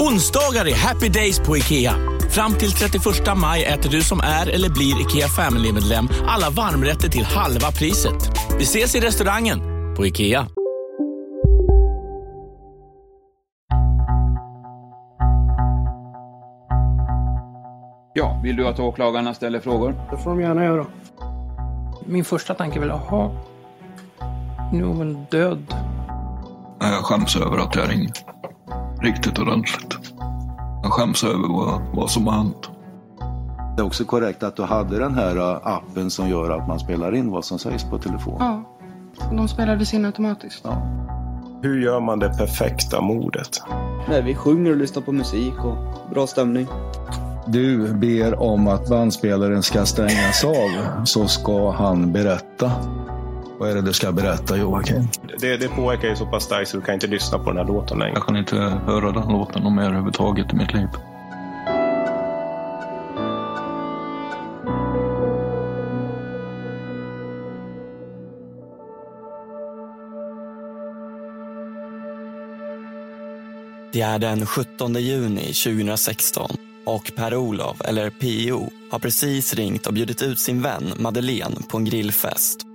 [0.00, 1.94] Onsdagar är happy days på IKEA.
[2.30, 3.02] Fram till 31
[3.36, 8.30] maj äter du som är eller blir IKEA Family-medlem alla varmrätter till halva priset.
[8.58, 9.60] Vi ses i restaurangen
[9.96, 10.46] på IKEA.
[18.14, 19.94] Ja, vill du att åklagarna ställer frågor?
[20.10, 20.86] Det får de gärna göra.
[22.06, 23.30] Min första tanke är väl, jaha,
[24.72, 25.74] nu är hon död.
[26.80, 28.12] Jag skäms över att jag ringde.
[29.00, 29.98] Riktigt ordentligt.
[30.82, 32.70] Jag skäms över vad, vad som har hänt.
[33.76, 36.78] Det är också korrekt att du hade den här äh, appen som gör att man
[36.78, 38.36] spelar in vad som sägs på telefon.
[38.38, 38.62] Ja,
[39.32, 40.60] de spelades in automatiskt.
[40.64, 40.82] Ja.
[41.62, 43.62] Hur gör man det perfekta mordet?
[44.08, 45.76] Nej, vi sjunger och lyssnar på musik och
[46.10, 46.66] bra stämning.
[47.46, 52.72] Du ber om att bandspelaren ska stängas av så ska han berätta.
[53.58, 55.08] Vad är det du ska berätta Joakim?
[55.38, 57.64] Det, det påverkar ju så pass starkt så du kan inte lyssna på den här
[57.64, 58.14] låten längre.
[58.14, 60.88] Jag kan inte höra den låten mer överhuvudtaget i mitt liv.
[73.92, 80.22] Det är den 17 juni 2016 och Per-Olof, eller PO, har precis ringt och bjudit
[80.22, 82.65] ut sin vän Madeleine på en grillfest.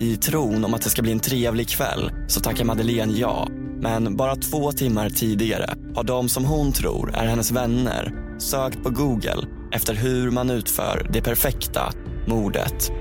[0.00, 3.48] I tron om att det ska bli en trevlig kväll så tackar Madeleine ja.
[3.80, 8.90] Men bara två timmar tidigare har de som hon tror är hennes vänner sökt på
[8.90, 11.92] Google efter hur man utför det perfekta
[12.26, 12.92] mordet.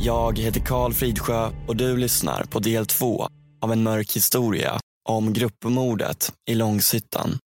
[0.00, 3.28] Jag heter Karl Fridsjö och du lyssnar på del två
[3.60, 7.38] av en mörk historia om gruppmordet i Långshyttan.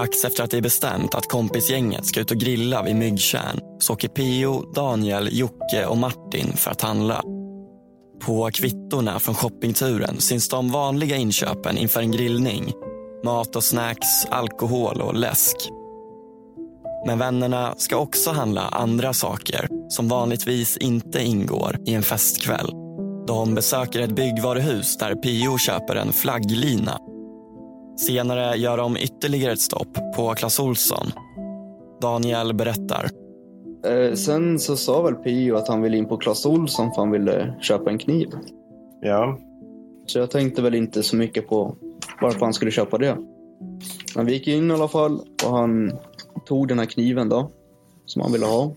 [0.00, 3.92] Strax efter att det är bestämt att kompisgänget ska ut och grilla vid Myggtjärn så
[3.92, 7.22] åker Pio, Daniel, Jocke och Martin för att handla.
[8.20, 12.72] På kvittorna från shoppingturen syns de vanliga inköpen inför en grillning.
[13.24, 15.56] Mat och snacks, alkohol och läsk.
[17.06, 22.70] Men vännerna ska också handla andra saker som vanligtvis inte ingår i en festkväll.
[23.26, 26.98] De besöker ett byggvaruhus där Pio köper en flagglina
[28.06, 31.06] Senare gör de ytterligare ett stopp på Clas Olsson.
[32.00, 33.10] Daniel berättar.
[33.86, 37.10] Eh, sen så sa väl Pio att han ville in på Clas Olsson för han
[37.10, 38.28] ville köpa en kniv.
[39.00, 39.38] Ja.
[40.06, 41.76] Så jag tänkte väl inte så mycket på
[42.20, 43.16] varför han skulle köpa det.
[44.16, 45.92] Men vi gick in i alla fall och han
[46.46, 47.50] tog den här kniven då.
[48.04, 48.72] Som han ville ha.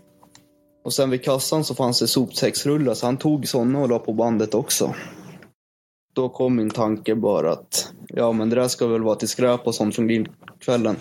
[0.83, 4.13] Och sen vid kassan så fanns det sopsäcksrullar så han tog sådana och la på
[4.13, 4.95] bandet också.
[6.16, 9.68] Då kom min tanke bara att ja, men det där ska väl vara till skräp
[9.68, 10.96] och sånt från grillkvällen.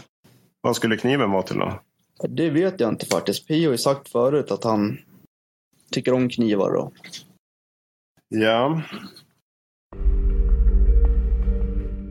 [0.61, 1.81] Vad skulle kniven vara till då?
[2.29, 3.49] Det vet jag inte faktiskt.
[3.49, 4.99] Pio har ju sagt förut att han
[5.93, 6.73] tycker om knivar.
[6.73, 6.93] Då.
[8.29, 8.83] Ja.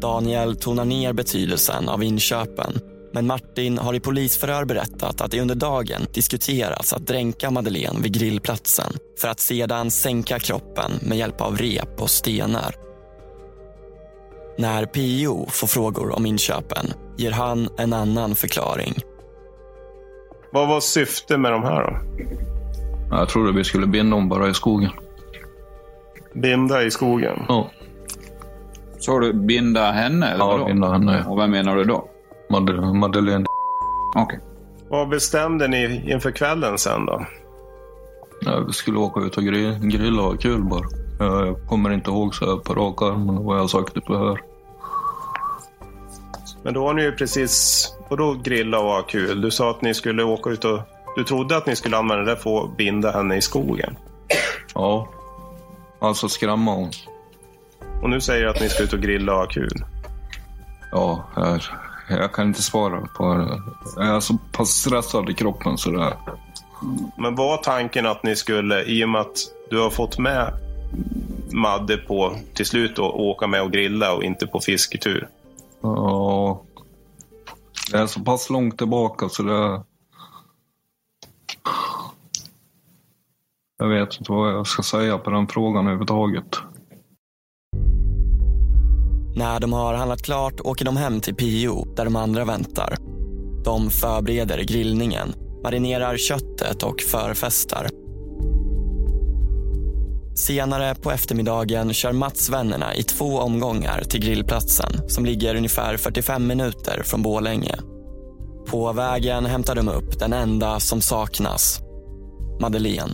[0.02, 2.74] Daniel tonar ner betydelsen av inköpen.
[3.14, 8.14] Men Martin har i polisförhör berättat att det under dagen diskuterats att dränka Madeleine vid
[8.14, 12.91] grillplatsen för att sedan sänka kroppen med hjälp av rep och stenar.
[14.58, 16.86] När Pio får frågor om inköpen
[17.18, 18.94] ger han en annan förklaring.
[20.52, 21.98] Vad var syftet med de här då?
[23.16, 24.92] Jag trodde vi skulle binda dem bara i skogen.
[26.34, 27.46] Binda i skogen?
[27.48, 27.72] Ja.
[29.00, 30.28] Så du binda henne?
[30.28, 30.66] Eller ja, vadå?
[30.66, 31.26] binda henne.
[31.28, 32.10] Och vem menar du då?
[32.50, 33.46] Mad Madeleine.
[34.16, 34.24] Okej.
[34.24, 34.40] Okay.
[34.90, 37.26] Vad bestämde ni inför kvällen sen då?
[38.42, 41.01] Ja, vi skulle åka ut och grill, grilla och ha kul bara.
[41.22, 44.42] Jag kommer inte ihåg så här på rak arm vad jag sagt i förhör.
[46.64, 49.42] Men då har ni ju precis, vadå grilla och ha kul?
[49.42, 50.80] Du sa att ni skulle åka ut och,
[51.16, 53.98] du trodde att ni skulle använda det för att binda henne i skogen.
[54.76, 55.10] Ja.
[56.00, 56.92] Alltså skrämma hon.
[58.02, 59.86] Och nu säger du att ni ska ut och grilla och ha kul.
[60.92, 61.62] Ja, jag,
[62.10, 63.62] jag kan inte svara på det.
[63.96, 66.18] Jag är så pass stressad i kroppen så det...
[67.18, 69.38] Men var tanken att ni skulle, i och med att
[69.70, 70.54] du har fått med
[71.52, 75.28] Madde på till slut att åka med och grilla och inte på fisketur?
[75.82, 76.62] Ja.
[77.92, 79.84] Det är så pass långt tillbaka så det...
[83.78, 86.58] Jag vet inte vad jag ska säga på den frågan överhuvudtaget.
[89.36, 92.98] När de har handlat klart åker de hem till Pio där de andra väntar.
[93.66, 95.34] De förbereder grillningen,
[95.64, 97.90] marinerar köttet och förfestar.
[100.36, 107.02] Senare på eftermiddagen kör Mats-vännerna i två omgångar till grillplatsen som ligger ungefär 45 minuter
[107.04, 107.76] från Bålänge.
[108.68, 111.80] På vägen hämtar de upp den enda som saknas,
[112.62, 113.14] Madeleine.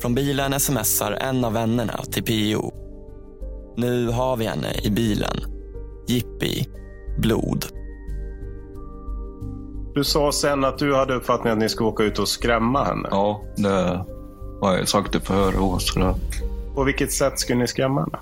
[0.00, 2.72] Från bilen smsar en av vännerna till Pio.
[3.76, 5.36] Nu har vi henne i bilen.
[6.08, 6.66] Jippi,
[7.18, 7.64] blod.
[9.94, 13.08] Du sa sen att du hade uppfattningen att ni ska åka ut och skrämma henne.
[13.10, 14.04] Ja, det
[14.66, 15.98] har jag sagt i förhör också.
[15.98, 16.14] Det.
[16.74, 18.18] På vilket sätt skulle ni skrämma henne?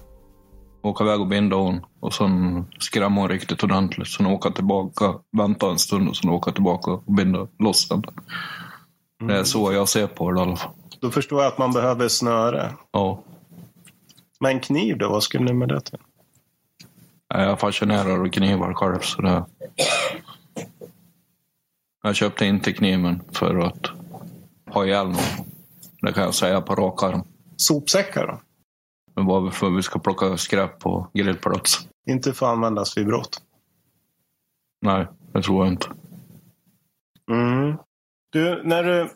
[0.83, 4.09] Åka iväg och binda hon och sen skrämma hon riktigt ordentligt.
[4.09, 8.03] Sen åka tillbaka, vänta en stund och sen åka tillbaka och binda loss den.
[9.29, 10.71] Det är så jag ser på det i alla fall.
[11.01, 12.73] Då förstår jag att man behöver snöre.
[12.93, 13.23] Ja.
[14.41, 15.99] Men kniv då, vad skulle ni med det till?
[17.29, 19.01] Jag är fascinerad av knivar själv.
[19.01, 19.45] Så det...
[22.03, 23.91] Jag köpte inte kniven för att
[24.71, 25.51] ha ihjäl någon.
[26.01, 27.23] Det kan jag säga på rak arm.
[27.57, 28.41] Sopsäckar då?
[29.17, 31.89] Men bara för att vi ska plocka skräp på grillplats.
[32.07, 33.43] Inte för att användas vid brott?
[34.83, 35.87] Nej, det tror jag inte.
[37.31, 37.77] Mm.
[38.33, 39.11] Du, när du,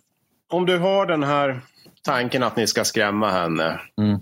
[0.52, 1.60] om du har den här
[2.02, 3.80] tanken att ni ska skrämma henne.
[4.00, 4.20] Mm.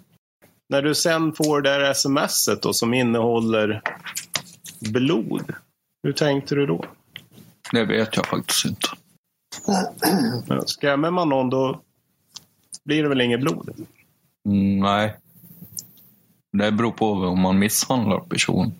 [0.69, 3.82] När du sen får det här smset då, som innehåller
[4.93, 5.55] blod.
[6.03, 6.85] Hur tänkte du då?
[7.73, 8.88] Det vet jag faktiskt inte.
[10.67, 11.81] Skrämmer man någon då
[12.84, 13.70] blir det väl inget blod?
[14.49, 15.17] Mm, nej.
[16.52, 18.73] Det beror på om man misshandlar person.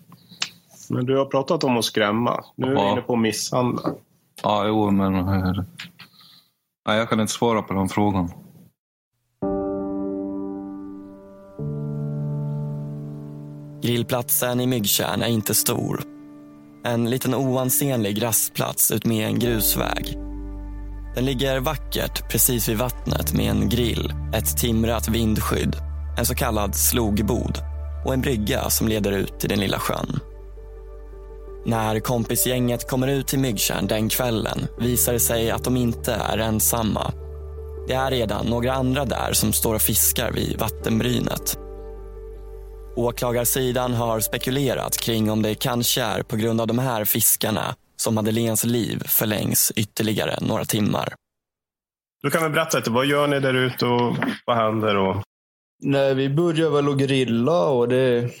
[0.89, 2.43] Men du har pratat om att skrämma.
[2.55, 2.91] Nu är du Ja.
[2.91, 3.93] inne på misshandla.
[4.43, 5.15] Ja, jo, men...
[5.15, 5.63] eh,
[6.87, 8.29] Nej, jag kan inte svara på den frågan.
[13.81, 16.03] Grillplatsen i Myggtjärn är inte stor.
[16.85, 20.17] En liten oansenlig rastplats utmed en grusväg.
[21.15, 25.75] Den ligger vackert precis vid vattnet med en grill, ett timrat vindskydd,
[26.17, 27.57] en så kallad slogbod
[28.05, 30.19] och en brygga som leder ut till den lilla sjön.
[31.65, 36.37] När kompisgänget kommer ut till Myggtjärn den kvällen visar det sig att de inte är
[36.37, 37.13] ensamma.
[37.87, 41.57] Det är redan några andra där som står och fiskar vid vattenbrynet.
[42.95, 48.15] Åklagarsidan har spekulerat kring om det kanske är på grund av de här fiskarna som
[48.15, 51.13] Madeleines liv förlängs ytterligare några timmar.
[52.21, 54.95] Du kan väl berätta lite, vad gör ni där ute och vad händer?
[54.95, 55.23] Och...
[55.83, 58.31] Nej, vi börjar väl att grilla och det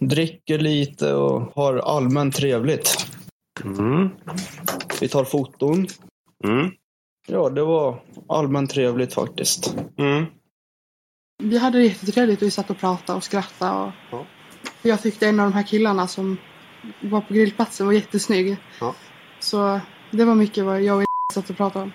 [0.00, 3.06] dricker lite och har allmänt trevligt.
[3.64, 4.08] Mm.
[5.00, 5.86] Vi tar foton.
[6.44, 6.70] Mm.
[7.26, 9.76] Ja, det var allmänt trevligt faktiskt.
[9.98, 10.24] Mm.
[11.42, 13.92] Vi hade det jättetrevligt och vi satt och pratade och skrattade.
[14.12, 14.26] Och...
[14.82, 16.36] Jag tyckte en av de här killarna som
[17.02, 18.56] var på grillplatsen var jättesnygg.
[18.80, 18.94] Ja.
[19.40, 21.92] Så det var mycket vad jag och satt och pratade om.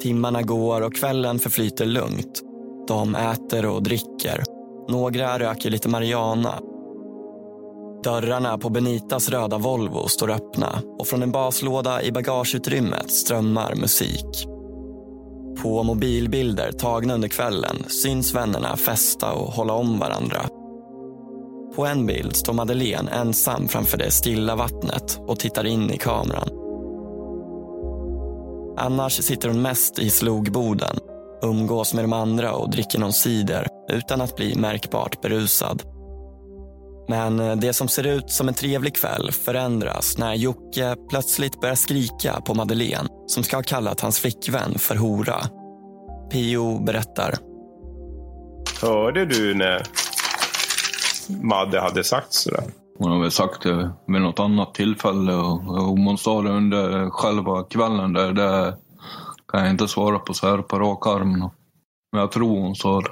[0.00, 2.42] Timmarna går och kvällen förflyter lugnt.
[2.88, 4.44] De äter och dricker.
[4.88, 6.54] Några röker lite marijuana.
[8.04, 14.46] Dörrarna på Benitas röda Volvo står öppna och från en baslåda i bagageutrymmet strömmar musik.
[15.62, 20.40] På mobilbilder tagna under kvällen syns vännerna festa och hålla om varandra.
[21.78, 26.48] På en bild står Madeleine ensam framför det stilla vattnet och tittar in i kameran.
[28.78, 30.96] Annars sitter hon mest i slogboden,
[31.42, 35.82] umgås med de andra och dricker någon cider utan att bli märkbart berusad.
[37.08, 41.74] Men eh, det som ser ut som en trevlig kväll förändras när Jocke plötsligt börjar
[41.74, 45.40] skrika på Madeleine som ska ha kallat hans flickvän för hora.
[46.32, 47.34] Pio berättar.
[48.82, 49.82] Hörde du när
[51.28, 52.64] Madde hade sagt sådär?
[52.98, 57.10] Hon har väl sagt det vid något annat tillfälle och om hon sa det under
[57.10, 58.76] själva kvällen där, det
[59.52, 61.50] kan jag inte svara på så här på rak arm.
[62.12, 63.10] Men jag tror hon sa det.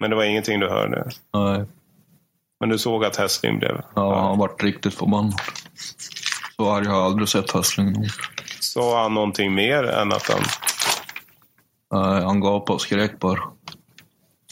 [0.00, 1.10] Men det var ingenting du hörde?
[1.34, 1.64] Nej.
[2.60, 3.80] Men du såg att Hässling blev...
[3.94, 5.40] Ja, han varit riktigt förbannad.
[6.56, 7.94] Så har jag aldrig sett Hässling.
[8.60, 10.42] Sa han någonting mer än att han...
[11.92, 13.40] Nej, han gapade och skrek bara.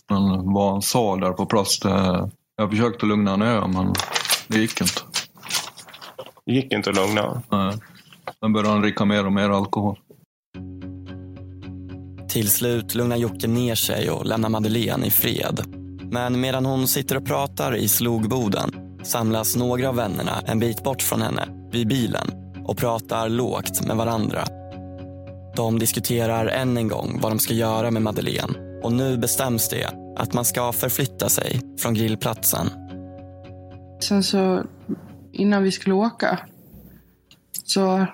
[0.09, 2.31] Men vad han sa där på plats, det...
[2.61, 3.95] Jag försökte lugna ner men
[4.49, 5.01] det gick inte.
[6.47, 7.43] Det gick inte att lugna?
[7.51, 7.75] Nej.
[8.41, 9.99] Sen började han dricka mer och mer alkohol.
[12.29, 15.61] Till slut lugnar Jocke ner sig och lämnar Madeleine i fred.
[16.13, 21.03] Men medan hon sitter och pratar i slogboden samlas några av vännerna en bit bort
[21.03, 22.31] från henne, vid bilen
[22.65, 24.45] och pratar lågt med varandra.
[25.57, 30.10] De diskuterar än en gång vad de ska göra med Madeleine och nu bestäms det
[30.21, 32.67] att man ska förflytta sig från grillplatsen.
[34.01, 34.65] Sen så
[35.33, 36.39] innan vi skulle åka
[37.65, 38.07] så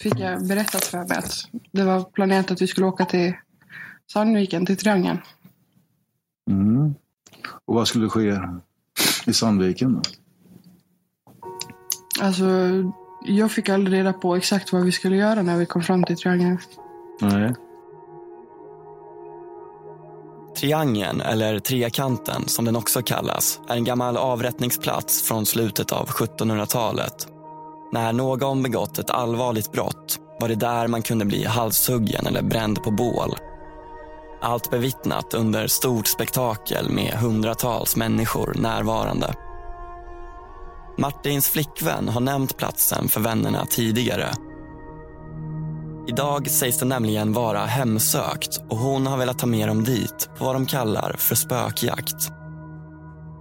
[0.00, 3.32] fick jag berättat för mig att det var planerat att vi skulle åka till
[4.12, 5.18] Sandviken, till Triangeln.
[6.50, 6.94] Mm.
[7.64, 8.38] Och vad skulle ske
[9.26, 9.94] i Sandviken?
[9.94, 10.00] då?
[12.20, 12.44] Alltså,
[13.24, 16.16] jag fick aldrig reda på exakt vad vi skulle göra när vi kom fram till
[16.16, 16.58] Triangeln.
[17.20, 17.54] Nej.
[20.56, 27.28] Triangeln, eller Trekanten som den också kallas, är en gammal avrättningsplats från slutet av 1700-talet.
[27.92, 32.82] När någon begått ett allvarligt brott var det där man kunde bli halshuggen eller bränd
[32.82, 33.36] på bål.
[34.40, 39.34] Allt bevittnat under stort spektakel med hundratals människor närvarande.
[40.98, 44.34] Martins flickvän har nämnt platsen för vännerna tidigare.
[46.06, 50.44] Idag sägs det nämligen vara hemsökt och hon har velat ta med dem dit på
[50.44, 52.32] vad de kallar för spökjakt.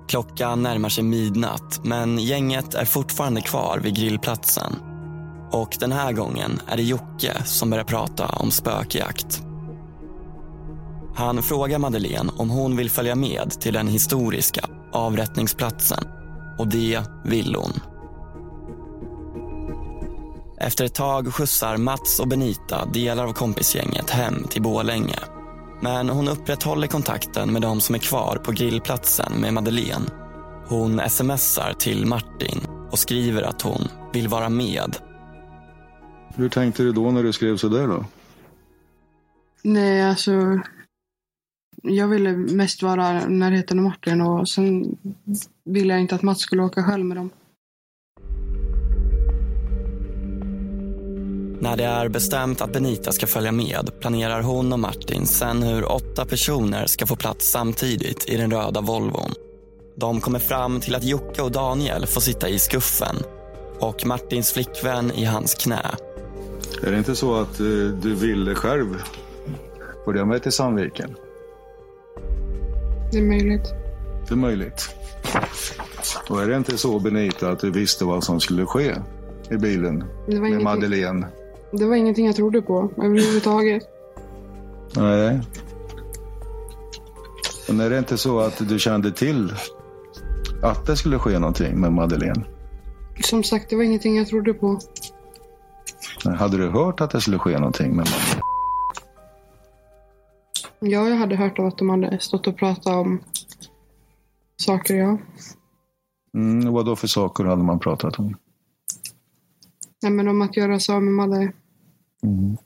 [0.08, 4.76] Klockan närmar sig midnatt men gänget är fortfarande kvar vid grillplatsen.
[5.52, 9.42] Och den här gången är det Jocke som börjar prata om spökjakt.
[11.16, 16.08] Han frågar Madeleine om hon vill följa med till den historiska avrättningsplatsen.
[16.60, 17.93] Och det vill hon.
[20.64, 25.20] Efter ett tag skjutsar Mats och Benita delar av kompisgänget hem till Bålänge.
[25.82, 30.06] Men hon upprätthåller kontakten med de som är kvar på grillplatsen med Madeleine.
[30.68, 32.60] Hon smsar till Martin
[32.92, 34.98] och skriver att hon vill vara med.
[36.36, 38.06] Hur tänkte du då när du skrev så där då?
[39.62, 40.60] Nej, alltså.
[41.82, 44.98] Jag ville mest vara i närheten av Martin och sen
[45.66, 47.30] ville jag inte att Mats skulle åka själv med dem.
[51.64, 55.92] När det är bestämt att Benita ska följa med planerar hon och Martin sen hur
[55.92, 59.32] åtta personer ska få plats samtidigt i den röda Volvon.
[59.96, 63.16] De kommer fram till att Jocke och Daniel får sitta i skuffen
[63.80, 65.82] och Martins flickvän i hans knä.
[66.84, 67.66] Är det inte så att eh,
[68.02, 69.04] du ville själv
[70.06, 71.16] följa med till Sandviken?
[73.12, 73.74] Det är möjligt.
[74.28, 74.96] Det är möjligt.
[76.30, 78.96] Och är det inte så Benita att du visste vad som skulle ske
[79.52, 81.28] i bilen med Madeleine?
[81.74, 83.84] Det var ingenting jag trodde på överhuvudtaget.
[84.96, 85.42] Nej.
[87.68, 89.54] Men är det inte så att du kände till
[90.64, 92.46] att det skulle ske någonting med Madeleine?
[93.24, 94.80] Som sagt, det var ingenting jag trodde på.
[96.38, 98.42] Hade du hört att det skulle ske någonting med Madeleine?
[100.80, 103.20] Ja, jag hade hört av att de hade stått och pratat om
[104.58, 105.18] saker, ja.
[106.38, 108.38] Mm, vad då för saker hade man pratat om?
[110.02, 111.52] Nej, men om att göra sig av med Madde.
[112.24, 112.58] Mm.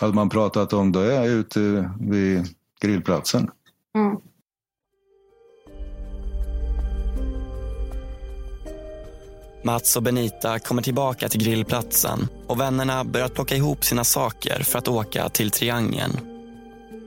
[0.00, 2.46] Hade man pratat om det ute vid
[2.80, 3.50] grillplatsen?
[3.92, 4.20] Ja.
[9.64, 14.78] Mats och Benita kommer tillbaka till grillplatsen och vännerna börjar plocka ihop sina saker för
[14.78, 16.12] att åka till Triangeln.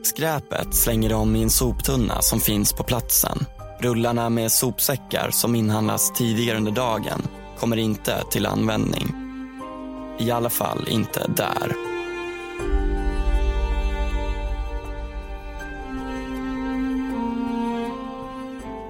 [0.04, 3.46] Skräpet slänger de i en soptunna som finns på platsen.
[3.80, 7.22] Rullarna med sopsäckar som inhandlas tidigare under dagen
[7.60, 9.21] kommer inte till användning.
[10.20, 11.76] I alla fall inte där.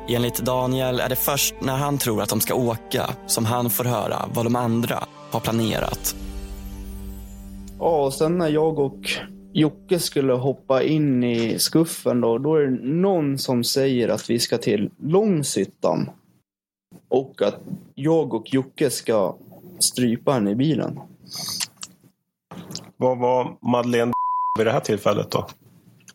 [0.07, 3.83] Enligt Daniel är det först när han tror att de ska åka som han får
[3.83, 6.15] höra vad de andra har planerat.
[7.79, 9.09] Ja, och sen när jag och
[9.53, 14.39] Jocke skulle hoppa in i skuffen då, då är det någon som säger att vi
[14.39, 16.09] ska till Långshyttan.
[17.09, 17.59] Och att
[17.95, 19.35] jag och Jocke ska
[19.79, 20.99] strypa henne i bilen.
[22.97, 24.13] Vad var Madeleine
[24.57, 25.47] vid det här tillfället då?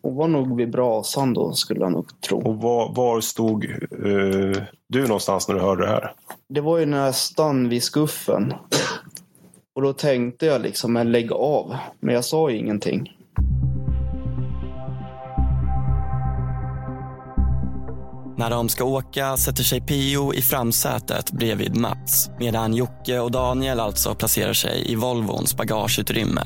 [0.01, 2.41] Hon var nog vid brasan då, skulle jag nog tro.
[2.41, 6.13] Och var, var stod eh, du någonstans när du hörde det här?
[6.49, 8.53] Det var ju nästan vid skuffen.
[9.75, 11.75] Och då tänkte jag liksom, men lägg av.
[11.99, 13.11] Men jag sa ju ingenting.
[18.37, 23.79] När de ska åka sätter sig Pio i framsätet bredvid Mats medan Jocke och Daniel
[23.79, 26.41] alltså placerar sig i Volvons bagageutrymme.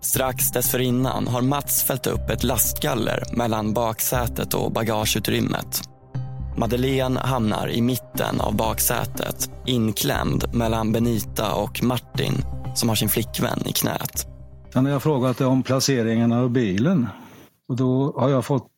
[0.00, 5.82] Strax dessförinnan har Mats fällt upp ett lastgaller mellan baksätet och bagageutrymmet.
[6.56, 12.44] Madeleine hamnar i mitten av baksätet inklämd mellan Benita och Martin
[12.74, 14.26] som har sin flickvän i knät.
[14.72, 17.06] Sen har jag frågat dig om placeringen av bilen.
[17.68, 18.73] Och då har jag fått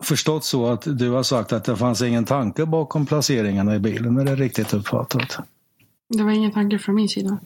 [0.00, 4.18] förstått så att du har sagt att det fanns ingen tanke bakom placeringarna i bilen.
[4.18, 5.38] Är det riktigt uppfattat?
[6.08, 7.38] Det var ingen tanke från min sida.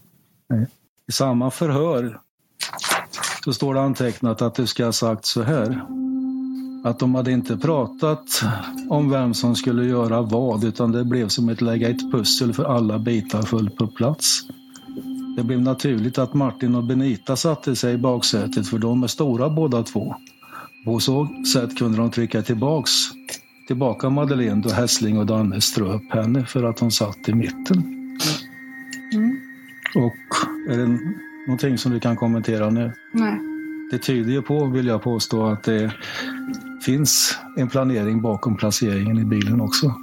[0.48, 0.66] Nej.
[1.08, 2.20] I samma förhör
[3.44, 5.84] så står det antecknat att du ska ha sagt så här.
[6.84, 8.42] Att de hade inte pratat
[8.88, 12.64] om vem som skulle göra vad utan det blev som ett lägga ett pussel för
[12.64, 14.40] alla bitar föll på plats.
[15.36, 19.50] Det blev naturligt att Martin och Benita satte sig i baksätet för de är stora
[19.50, 20.16] båda två.
[20.84, 22.90] På så sätt kunde de trycka tillbaks,
[23.66, 27.84] tillbaka Madeleine då Hässling och Danne strö upp henne för att hon satt i mitten.
[29.14, 29.36] Mm.
[29.94, 30.16] Och
[30.72, 30.98] är det
[31.46, 32.92] någonting som du kan kommentera nu?
[33.12, 33.40] Nej.
[33.90, 35.92] Det tyder ju på, vill jag påstå, att det
[36.84, 39.94] finns en planering bakom placeringen i bilen också.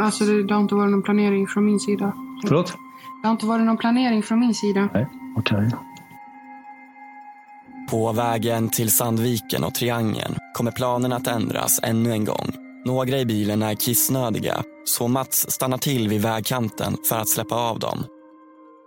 [0.00, 2.12] Alltså det, det har inte varit någon planering från min sida.
[2.46, 2.74] Förlåt?
[3.22, 4.88] Det har inte varit någon planering från min sida.
[4.94, 5.70] Nej, okej.
[7.92, 12.52] På vägen till Sandviken och Triangeln kommer planen att ändras ännu en gång.
[12.86, 17.78] Några i bilen är kissnödiga, så Mats stannar till vid vägkanten för att släppa av
[17.78, 18.04] dem.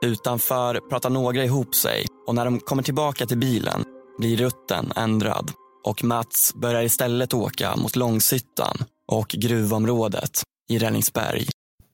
[0.06, 3.84] Utanför pratar några ihop sig och när de kommer tillbaka till bilen
[4.18, 5.52] blir rutten ändrad
[5.84, 8.78] och Mats börjar istället åka mot Långshyttan
[9.12, 11.48] och gruvområdet i Rällingsberg.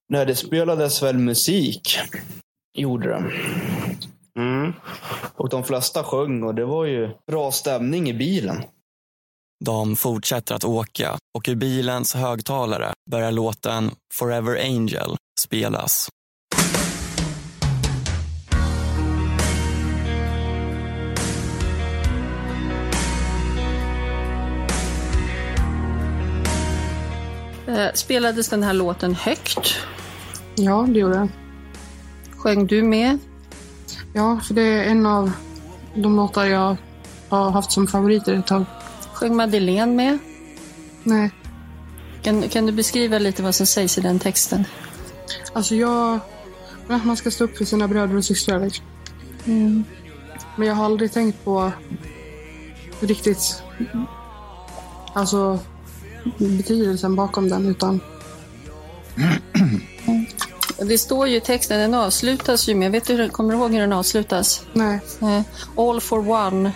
[0.10, 2.00] Nej, det spelades väl musik.
[2.78, 3.32] Gjorde det.
[4.40, 4.74] Mm.
[5.36, 8.64] Och de flesta sjöng och det var ju bra stämning i bilen.
[9.66, 16.10] De fortsätter att åka och ur bilens högtalare börjar låten Forever Angel spelas.
[27.68, 29.76] Eh, Spelades den här låten högt?
[30.56, 31.32] Ja, det gjorde den.
[32.38, 33.20] Sjöng du med?
[34.14, 35.32] Ja, för det är en av
[35.96, 36.78] de låtar jag
[37.30, 38.66] har haft som favoriter ett tag.
[39.14, 40.18] Sjöng Madeleine med?
[41.04, 41.32] Nej.
[42.22, 44.66] Kan, kan du beskriva lite vad som sägs i den texten?
[45.54, 46.20] Alltså jag...
[46.88, 48.60] att Man ska stå upp för sina bröder och systrar.
[48.60, 48.86] Liksom.
[49.46, 49.84] Mm.
[50.56, 51.72] Men jag har aldrig tänkt på
[53.00, 53.64] riktigt
[55.14, 55.60] alltså
[56.38, 58.00] betydelsen bakom den utan
[60.86, 63.80] Det står ju i texten, den avslutas ju med, vet du, kommer du ihåg hur
[63.80, 64.66] den avslutas?
[64.74, 65.00] Nej.
[65.22, 65.42] Eh,
[65.78, 66.72] All for one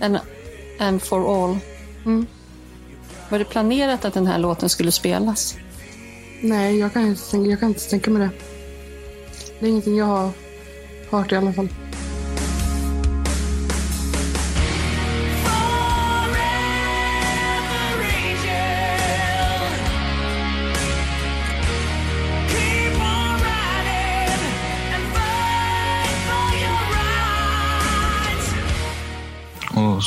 [0.00, 0.18] and,
[0.80, 1.58] and for all.
[2.04, 2.26] Mm.
[3.28, 5.56] Var det planerat att den här låten skulle spelas?
[6.42, 8.30] nej, jag kan, inte jag kan inte tänka mig det.
[9.60, 10.30] Det är ingenting jag har
[11.10, 11.68] hört i alla fall.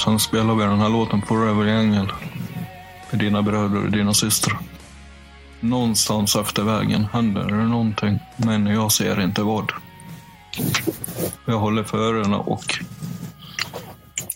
[0.08, 2.12] Sen spelar vi den här låten Forever Angel.
[3.12, 4.60] Med dina bröder och dina systrar.
[5.60, 9.72] Någonstans efter vägen händer det någonting, men jag ser inte vad.
[11.46, 12.64] Jag håller för öronen och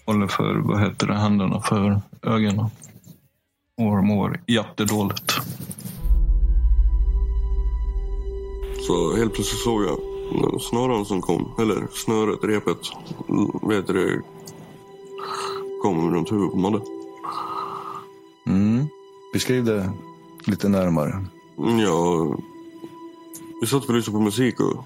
[0.06, 2.70] håller för, vad heter det, händerna för ögonen.
[3.78, 5.32] Och mår jättedåligt.
[8.88, 9.98] Så helt plötsligt såg jag
[10.62, 12.78] snaran som kom, eller snöret, repet,
[13.30, 14.22] mm, vet du det,
[15.82, 16.82] kom runt huvudet på Madde.
[18.48, 18.88] Mm.
[19.34, 19.92] Beskriv det
[20.46, 21.26] lite närmare.
[21.56, 22.28] Ja,
[23.62, 24.86] vi satt och lyssnade på musik och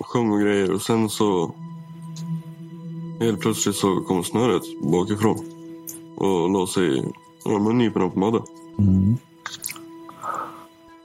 [0.00, 1.54] sjöng och grejer och sen så
[3.20, 5.38] helt plötsligt så kom snöret bakifrån
[6.16, 7.12] och la sig
[7.44, 8.42] ja, med nyporna på Madde.
[8.78, 9.16] Mm.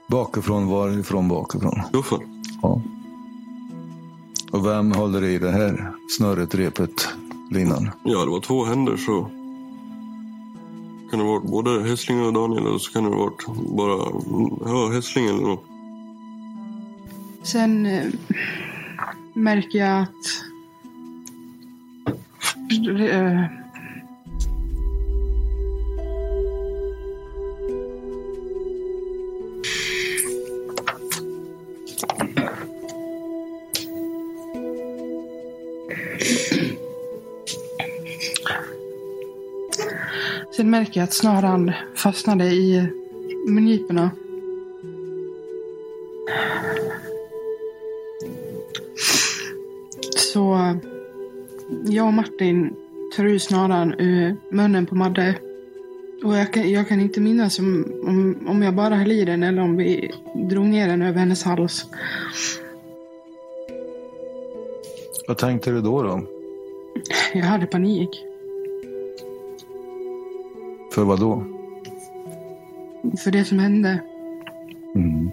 [0.08, 1.82] Bakifrån, varifrån bakifrån?
[1.94, 2.44] Guffen.
[2.62, 2.82] Ja.
[4.52, 7.10] Och vem håller i det här snöret, repet,
[7.52, 7.92] linan?
[8.04, 9.30] Ja, det var två händer så
[11.10, 14.22] kan det ha varit både Hässling och Daniel eller så kan det ha varit bara
[14.66, 15.66] ja, Hässling eller något.
[17.44, 18.04] Sen eh,
[19.34, 20.44] märker jag att...
[23.00, 23.65] Eh,
[40.56, 42.88] Sen märker jag att snaran fastnade i
[43.48, 44.12] mungiporna.
[50.18, 50.76] Så
[51.86, 52.76] jag och Martin
[53.16, 55.36] tar ut snaran ur munnen på Madde.
[56.24, 59.44] Och jag kan, jag kan inte minnas om, om, om jag bara höll i den
[59.44, 60.12] eller om vi
[60.50, 61.86] drog ner den över hennes hals.
[65.28, 66.04] Vad tänkte du då?
[66.04, 66.24] då?
[67.34, 68.26] Jag hade panik.
[70.96, 71.44] För vad då?
[73.24, 74.04] För det som hände.
[74.96, 75.32] Mm.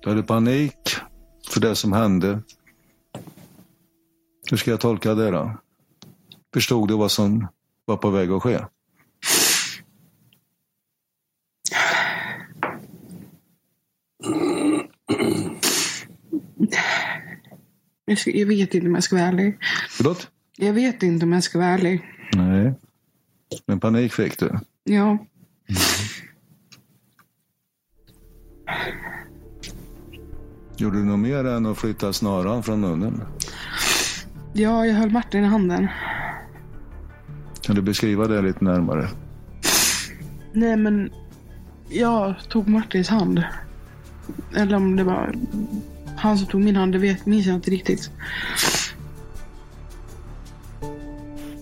[0.00, 0.76] Du hade panik
[1.48, 2.42] för det som hände.
[4.50, 5.52] Hur ska jag tolka det då?
[6.54, 7.46] Förstod du vad som
[7.84, 8.60] var på väg att ske?
[18.04, 19.58] Jag, ska, jag vet inte om jag ska vara ärlig.
[19.88, 20.28] Förlåt?
[20.56, 22.02] Jag vet inte om jag ska vara ärlig.
[22.32, 22.74] Nej.
[23.66, 24.58] Men panik fick du?
[24.84, 25.18] Ja.
[30.76, 33.22] Gjorde du något mer än att flytta snaran från munnen?
[34.52, 35.88] Ja, jag höll Martin i handen.
[37.62, 39.08] Kan du beskriva det lite närmare?
[40.52, 41.10] Nej, men
[41.88, 43.42] jag tog Martins hand.
[44.56, 45.34] Eller om det var
[46.22, 48.10] han som tog min hand, det vet, minns jag inte riktigt.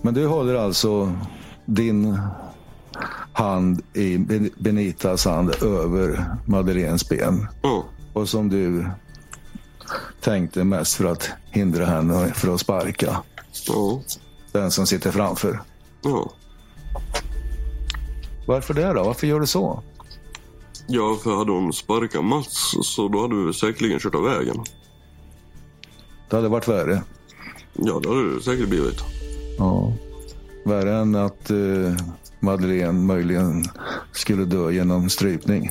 [0.01, 1.13] Men du håller alltså
[1.65, 2.19] din
[3.33, 4.17] hand i
[4.57, 7.47] Benitas hand över Madeleines ben.
[7.61, 7.85] Ja.
[8.13, 8.85] Och som du
[10.21, 13.17] tänkte mest för att hindra henne för att sparka.
[13.67, 14.01] Ja.
[14.51, 15.61] Den som sitter framför.
[16.03, 16.31] Ja.
[18.47, 19.03] Varför det då?
[19.03, 19.83] Varför gör du så?
[20.87, 24.63] Ja, för hade hon sparkat Mats så då hade vi säkerligen kört av vägen.
[26.29, 27.03] Det hade varit värre.
[27.73, 28.99] Ja, det hade det säkert blivit.
[29.57, 29.93] Ja.
[30.65, 31.57] Värre än att eh,
[32.39, 33.65] Madeleine möjligen
[34.11, 35.69] skulle dö genom strypning.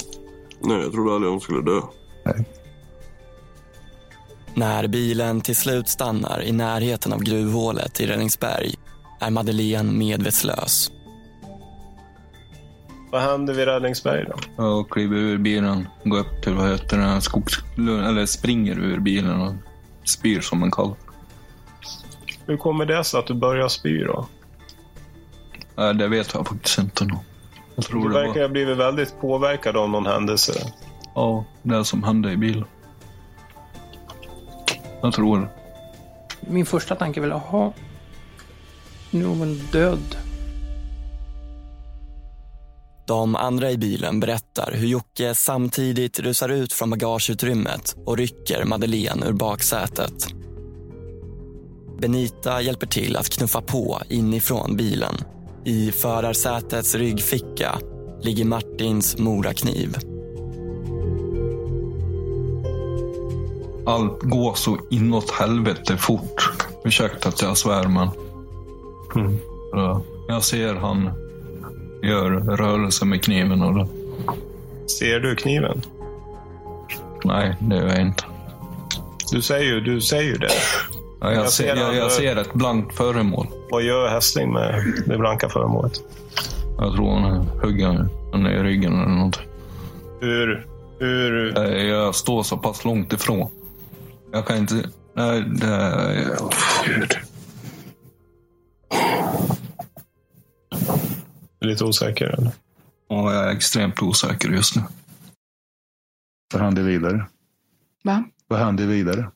[0.61, 1.81] Nej, jag trodde aldrig hon skulle dö.
[2.25, 2.44] Nej.
[4.55, 8.75] När bilen till slut stannar i närheten av gruvhålet i Ränningsberg
[9.20, 10.90] är Madeleine medvetslös.
[13.11, 14.35] Vad hände vid Räddningsberg då?
[14.57, 17.55] Jag kliver ur bilen, går upp till vad heter det, skogs...
[17.79, 19.55] Eller springer ur bilen och
[20.05, 20.94] spyr som en kalv.
[22.46, 24.27] Hur kommer det sig att du börjar spy då?
[25.75, 27.05] Det vet jag faktiskt inte.
[27.05, 27.18] Nog.
[27.77, 28.40] Jag tror Du det verkar var...
[28.40, 30.53] ha blivit väldigt påverkad av någon händelse.
[31.14, 32.64] Ja, det som hände i bilen.
[35.03, 35.49] Jag tror det.
[36.40, 37.73] Min första tanke är väl, jaha,
[39.11, 40.16] nu är hon väl död.
[43.11, 49.27] De andra i bilen berättar hur Jocke samtidigt rusar ut från bagageutrymmet och rycker Madeleine
[49.27, 50.27] ur baksätet.
[52.01, 55.14] Benita hjälper till att knuffa på inifrån bilen.
[55.64, 57.79] I förarsätets ryggficka
[58.23, 59.96] ligger Martins morakniv.
[63.87, 66.53] Allt går så inåt helvete fort.
[66.85, 68.09] Ursäkta att jag svär, men...
[69.73, 71.30] Ja, Jag ser han
[72.02, 73.86] gör rörelse med kniven och det.
[74.98, 75.82] Ser du kniven?
[77.24, 78.24] Nej, det gör jag inte.
[79.32, 80.48] Du säger ju, du säger ju det.
[81.20, 83.46] Ja, jag, Jag ser, jag, jag ser ett blankt föremål.
[83.70, 85.92] Vad gör Hässling med det blanka föremålet?
[86.78, 89.46] Jag tror han hugger henne i ryggen eller någonting.
[90.20, 90.66] Hur...
[90.98, 91.56] hur...
[91.88, 93.50] Jag står så pass långt ifrån.
[94.32, 94.74] Jag kan inte...
[95.14, 96.26] Nej, det...
[96.40, 96.50] Åh,
[96.86, 97.16] Gud.
[101.61, 102.53] Lite osäker eller?
[103.09, 104.83] Ja, jag är extremt osäker just nu.
[106.55, 107.27] Vad händer vidare?
[108.05, 108.25] Va?
[108.49, 109.31] Vad händer vidare?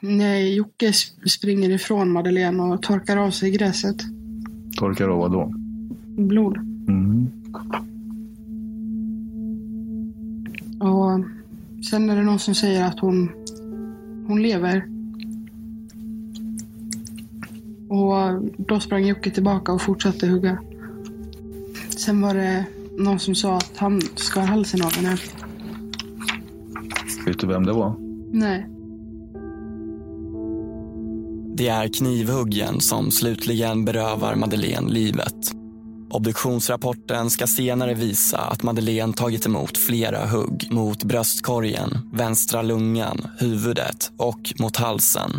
[0.00, 3.96] Nej, Jocke sp- springer ifrån Madeleine och torkar av sig gräset.
[4.76, 5.52] Torkar av vad då?
[6.22, 6.56] Blod.
[6.88, 7.30] Mm.
[10.80, 11.24] Och
[11.90, 13.32] sen är det någon som säger att hon,
[14.28, 14.86] hon lever.
[17.88, 20.58] Och då sprang Jocke tillbaka och fortsatte hugga.
[22.06, 22.66] Sen var det
[22.98, 25.16] någon som sa att han skar halsen av henne.
[27.26, 27.96] Vet du vem det var?
[28.32, 28.66] Nej.
[31.56, 35.52] Det är knivhuggen som slutligen berövar Madeleine livet.
[36.10, 44.12] Obduktionsrapporten ska senare visa att Madeleine tagit emot flera hugg mot bröstkorgen, vänstra lungan, huvudet
[44.16, 45.30] och mot halsen.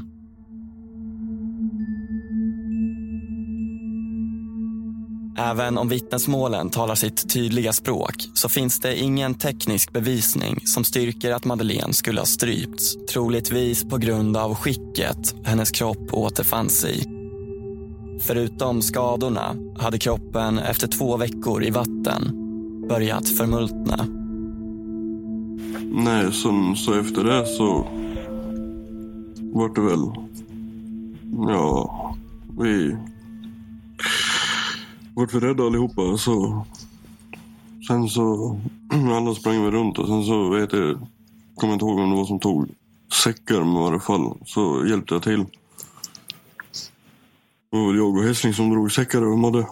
[5.40, 11.34] Även om vittnesmålen talar sitt tydliga språk så finns det ingen teknisk bevisning som styrker
[11.34, 13.06] att Madeleine skulle ha strypts.
[13.06, 17.04] Troligtvis på grund av skicket hennes kropp återfanns i.
[18.22, 22.32] Förutom skadorna hade kroppen efter två veckor i vatten
[22.90, 24.08] börjat förmultna.
[25.92, 27.88] Nej, så, så efter det så
[29.54, 30.12] vart det väl...
[31.48, 32.16] Ja,
[32.60, 32.96] vi
[35.18, 36.18] vart vi rädda allihopa.
[36.18, 36.66] Så,
[37.88, 38.60] sen så...
[39.12, 41.08] Alla sprang vi runt och sen så vet jag...
[41.56, 42.70] Kommer inte ihåg om det var som tog
[43.24, 44.38] säckar med varje fall.
[44.46, 45.46] Så hjälpte jag till.
[47.72, 49.68] Det var väl jag och Hässling som drog säckar över Madde.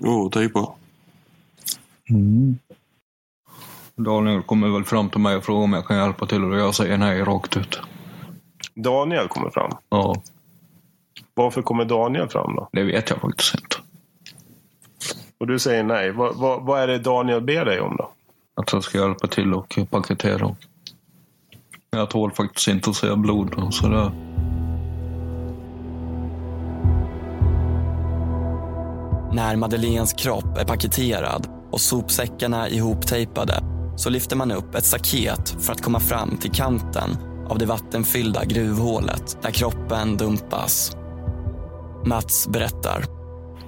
[0.08, 0.72] och tejpa.
[2.10, 2.58] Mm.
[3.96, 6.74] Daniel kommer väl fram till mig och frågar om jag kan hjälpa till och jag
[6.74, 7.80] säger nej rakt ut.
[8.74, 9.72] Daniel kommer fram?
[9.88, 10.22] Ja.
[11.34, 12.68] Varför kommer Daniel fram då?
[12.72, 13.81] Det vet jag faktiskt inte.
[15.42, 16.10] Och du säger nej.
[16.10, 18.10] Vad, vad, vad är det Daniel ber dig om då?
[18.56, 20.56] Att jag ska hjälpa till och paketera.
[21.90, 24.10] Jag tål faktiskt inte att se blod och sådär.
[29.32, 33.62] När Madeleines kropp är paketerad och sopsäckarna ihoptejpade
[33.96, 37.10] så lyfter man upp ett staket för att komma fram till kanten
[37.48, 40.96] av det vattenfyllda gruvhålet där kroppen dumpas.
[42.06, 43.11] Mats berättar.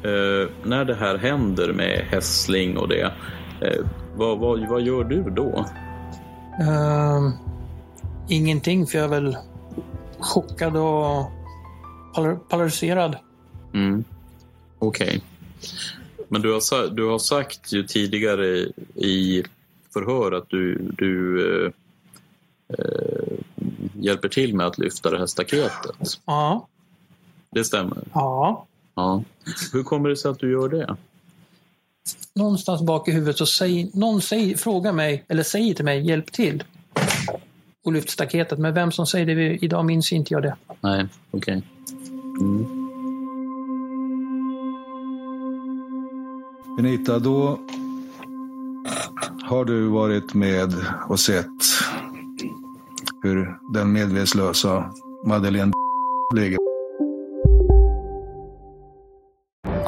[0.04, 3.12] Eh, när det här händer med hässling och det,
[3.60, 3.84] eh,
[4.16, 5.66] vad, vad, vad gör du då?
[6.60, 7.32] Ehm,
[8.28, 9.36] ingenting, för jag är väl
[10.18, 11.30] chockad och
[12.48, 13.16] polariserad.
[13.74, 14.04] Mm.
[14.78, 15.22] Okej.
[16.28, 18.46] Men du har, du har sagt ju tidigare
[18.94, 19.44] i
[19.92, 21.70] förhör att du, du eh,
[22.68, 23.38] eh,
[23.92, 26.20] hjälper till med att lyfta det här staketet.
[26.26, 26.68] Ja.
[27.50, 27.98] Det stämmer?
[28.12, 28.66] Ja.
[28.94, 29.22] Ja.
[29.72, 30.96] Hur kommer det sig att du gör det?
[32.34, 36.32] Någonstans bak i huvudet så säger någon säger, frågar mig, eller säger till mig, hjälp
[36.32, 36.64] till.
[37.84, 38.58] Och lyft staketet.
[38.58, 40.56] Men vem som säger det idag minns inte jag det.
[40.80, 41.62] Nej, okej.
[42.40, 42.84] Mm.
[46.76, 47.58] Benita, då
[49.42, 50.74] har du varit med
[51.08, 51.46] och sett
[53.22, 54.90] hur den medvetslösa
[55.24, 55.72] Madeleine
[56.34, 56.73] ligger.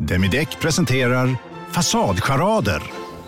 [0.00, 1.36] Demideck presenterar
[1.72, 2.82] Fasadcharader.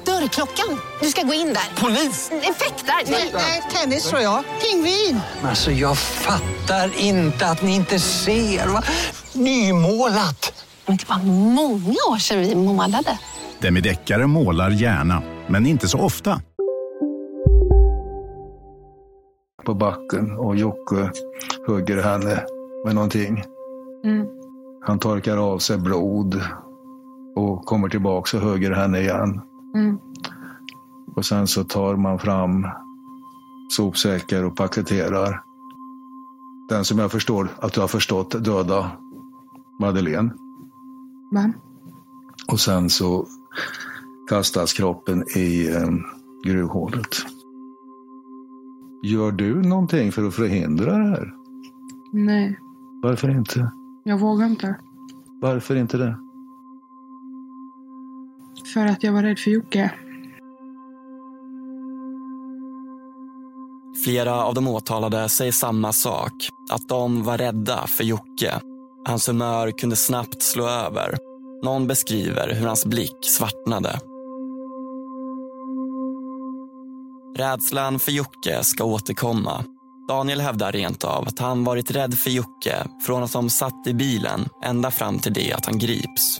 [0.07, 0.79] Dörrklockan.
[1.01, 1.83] Du ska gå in där.
[1.83, 2.31] Polis?
[2.33, 3.11] Effektar?
[3.35, 4.45] Nej, tennis tror jag.
[4.63, 5.21] Pingvin.
[5.43, 8.67] Alltså jag fattar inte att ni inte ser.
[8.67, 8.83] Va?
[9.33, 10.67] Nymålat!
[10.87, 13.19] Men det var många år sedan vi målade.
[13.61, 16.41] Demideckare målar gärna, men inte så ofta.
[19.65, 21.11] på backen och Jocke
[21.67, 22.45] hugger henne
[22.85, 23.45] med någonting.
[24.05, 24.27] Mm.
[24.85, 26.41] Han torkar av sig blod
[27.37, 29.41] och kommer tillbaka och hugger henne igen.
[29.75, 29.99] Mm.
[31.17, 32.67] Och sen så tar man fram
[33.71, 35.43] sopsäckar och paketerar.
[36.69, 38.91] Den som jag förstår att du har förstått döda
[39.81, 40.31] Madeleine.
[41.31, 41.53] Va?
[42.49, 43.27] Och sen så
[44.29, 45.89] kastas kroppen i eh,
[46.45, 47.17] gruvhålet.
[49.03, 51.35] Gör du någonting för att förhindra det här?
[52.13, 52.59] Nej,
[53.03, 53.73] Varför inte?
[54.05, 54.77] Jag vågar inte.
[55.41, 56.17] Varför inte det?
[58.75, 59.93] För att jag var rädd för Jocke.
[64.05, 66.33] Flera av de åtalade säger samma sak.
[66.71, 68.61] Att de var rädda för Jocke.
[69.05, 71.19] Hans humör kunde snabbt slå över.
[71.63, 74.01] Någon beskriver hur hans blick svartnade.
[77.37, 79.65] Rädslan för Jocke ska återkomma.
[80.09, 83.95] Daniel hävdar rent av att han varit rädd för Jocke från att de satt i
[83.95, 86.39] bilen ända fram till det att han grips.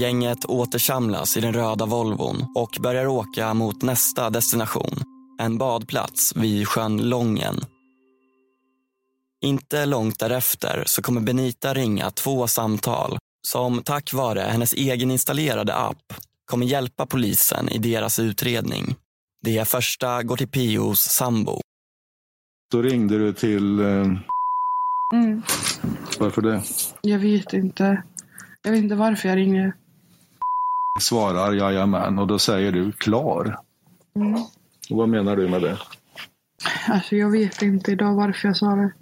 [0.00, 4.96] Gänget återsamlas i den röda Volvon och börjar åka mot nästa destination.
[5.40, 7.60] En badplats vid sjön Lången.
[9.42, 16.12] Inte långt därefter så kommer Benita ringa två samtal som tack vare hennes egeninstallerade app
[16.50, 18.94] kommer hjälpa polisen i deras utredning.
[19.42, 21.60] Det första går till Pios sambo.
[22.70, 23.80] Då ringde du till...
[23.80, 24.06] Eh,
[25.14, 25.42] Mm.
[26.18, 26.62] varför det?
[27.00, 28.02] Jag vet inte.
[28.62, 29.72] Jag vet inte varför jag ringer.
[31.00, 33.58] Svarar jajamän och då säger du klar.
[34.16, 34.34] Mm.
[34.90, 35.78] Och vad menar du med det?
[36.88, 38.92] Alltså jag vet inte idag varför jag sa det.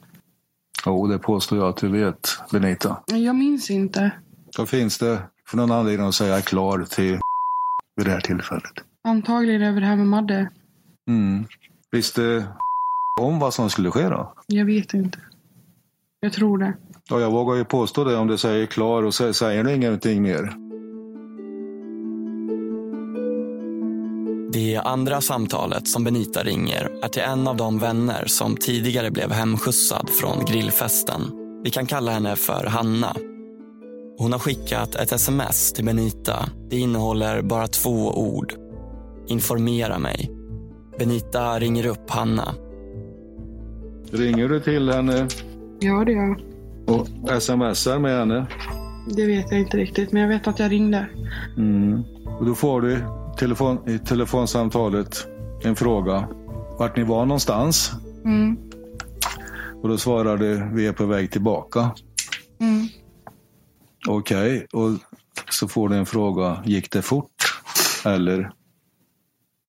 [0.86, 3.02] Jo, det påstår jag att du vet, Benita.
[3.06, 4.10] Jag minns inte.
[4.58, 7.18] Vad finns det för någon anledning att säga klar till
[7.96, 8.72] vid det här tillfället?
[9.04, 10.50] Antagligen över det här med Madde.
[11.08, 11.44] Mm.
[11.90, 12.46] Visste
[13.18, 14.32] om vad som skulle ske då?
[14.46, 15.18] Jag vet inte.
[16.20, 16.72] Jag tror det.
[17.10, 20.22] Ja, jag vågar ju påstå det om du säger klar och sä- säger du ingenting
[20.22, 20.52] mer.
[24.52, 29.32] Det andra samtalet som Benita ringer är till en av de vänner som tidigare blev
[29.32, 31.20] hemskjutsad från grillfesten.
[31.64, 33.16] Vi kan kalla henne för Hanna.
[34.18, 36.48] Hon har skickat ett sms till Benita.
[36.70, 38.54] Det innehåller bara två ord.
[39.26, 40.30] Informera mig.
[40.98, 42.54] Benita ringer upp Hanna.
[44.12, 45.28] Ringer du till henne
[45.80, 46.40] Ja, det gör jag.
[46.86, 48.46] och smsar med henne?
[49.16, 51.06] Det vet jag inte riktigt, men jag vet att jag ringde.
[51.56, 52.02] Mm.
[52.38, 53.04] Och då får du
[53.38, 55.26] telefon, i telefonsamtalet
[55.64, 56.28] en fråga.
[56.78, 57.92] Vart ni var någonstans?
[58.24, 58.56] Mm.
[59.82, 61.90] Och då svarar du, vi är på väg tillbaka.
[62.60, 62.86] Mm.
[64.08, 64.90] Okej, och
[65.50, 67.32] så får du en fråga, gick det fort?
[68.04, 68.52] Eller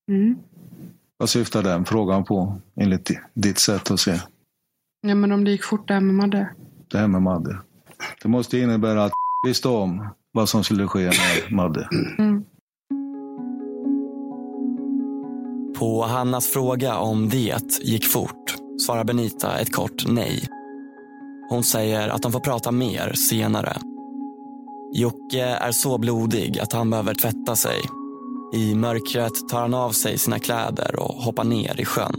[0.09, 0.35] Mm.
[1.19, 4.19] Vad syftar den frågan på enligt di- ditt sätt att se?
[5.01, 6.49] Ja, men om det gick fort där med Madde.
[6.91, 7.57] Det här med Madde.
[8.21, 9.11] Det måste innebära att
[9.47, 11.87] visste om vad som skulle ske med Madde.
[12.17, 12.43] Mm.
[15.79, 18.55] På Hannas fråga om det gick fort
[18.85, 20.47] svarar Benita ett kort nej.
[21.49, 23.77] Hon säger att de får prata mer senare.
[24.93, 27.81] Jocke är så blodig att han behöver tvätta sig.
[28.53, 32.15] I mörkret tar han av sig sina kläder och hoppar ner i sjön.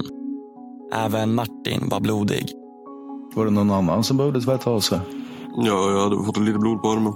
[0.92, 2.52] Även Martin var blodig.
[3.34, 5.00] Var det någon annan som behövde tvätta av sig?
[5.56, 7.12] Ja, jag hade fått lite blod på armen.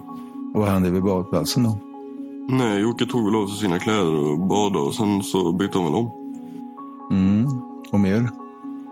[0.55, 1.79] Vad hände vid badplatsen då?
[2.49, 5.85] Nej, Jocke tog väl av sig sina kläder och badade och sen så bytte han
[5.85, 6.11] väl om.
[7.11, 7.47] Mm.
[7.93, 8.31] Och mer?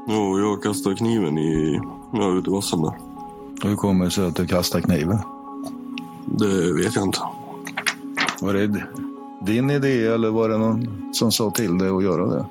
[0.08, 1.80] Ja, och jag kastade kniven i,
[2.12, 2.92] ja, ute i vassen där.
[3.62, 5.18] Hur kommer det sig att du kastar kniven?
[6.26, 7.18] Det vet jag inte.
[8.40, 8.86] Var det
[9.46, 12.46] din idé eller var det någon som sa till dig att göra det?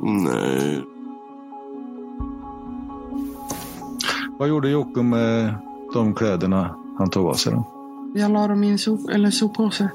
[0.00, 0.84] Nej.
[4.38, 5.54] Vad gjorde Jocke med
[5.94, 7.64] de kläderna han tog av sig då?
[8.14, 9.88] Jag la dem i en sop, eller soppåse.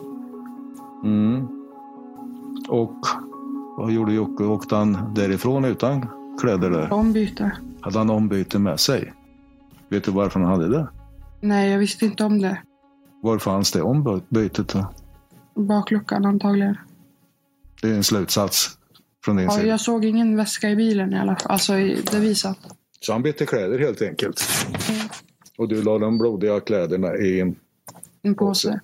[1.04, 1.48] Mm.
[2.70, 2.98] Och
[3.78, 4.44] vad gjorde Jocke?
[4.44, 6.08] Åkte han därifrån utan
[6.42, 6.94] kläder där?
[6.94, 7.52] Ombyte.
[7.82, 9.14] Hade han ombyte med sig?
[9.90, 10.88] Vet du varför han hade det?
[11.42, 12.62] Nej, jag visste inte om det.
[13.22, 14.86] Var fanns det ombytet då?
[15.56, 16.78] Bakluckan antagligen.
[17.82, 18.78] Det är en slutsats
[19.26, 19.68] från din Ja, sida.
[19.68, 21.52] jag såg ingen väska i bilen i alla fall.
[21.52, 22.58] Alltså, i- det visat.
[23.00, 24.42] Så han bytte kläder helt enkelt?
[25.58, 27.56] Och du la de blodiga kläderna i en...
[28.22, 28.80] En påse.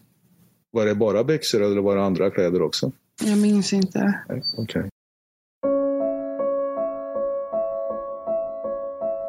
[0.72, 2.92] Var det bara byxor eller var det andra kläder också?
[3.24, 4.20] Jag minns inte.
[4.30, 4.90] Nej, Okej.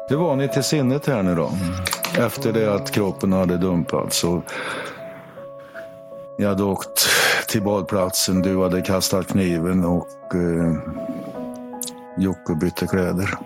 [0.09, 1.51] Hur var ni till sinnet här nu då?
[2.17, 4.43] Efter det att kroppen hade dumpats och
[6.39, 7.07] ni hade åkt
[7.53, 10.75] till badplatsen, du hade kastat kniven och eh,
[12.17, 13.37] Jocke bytte kläder.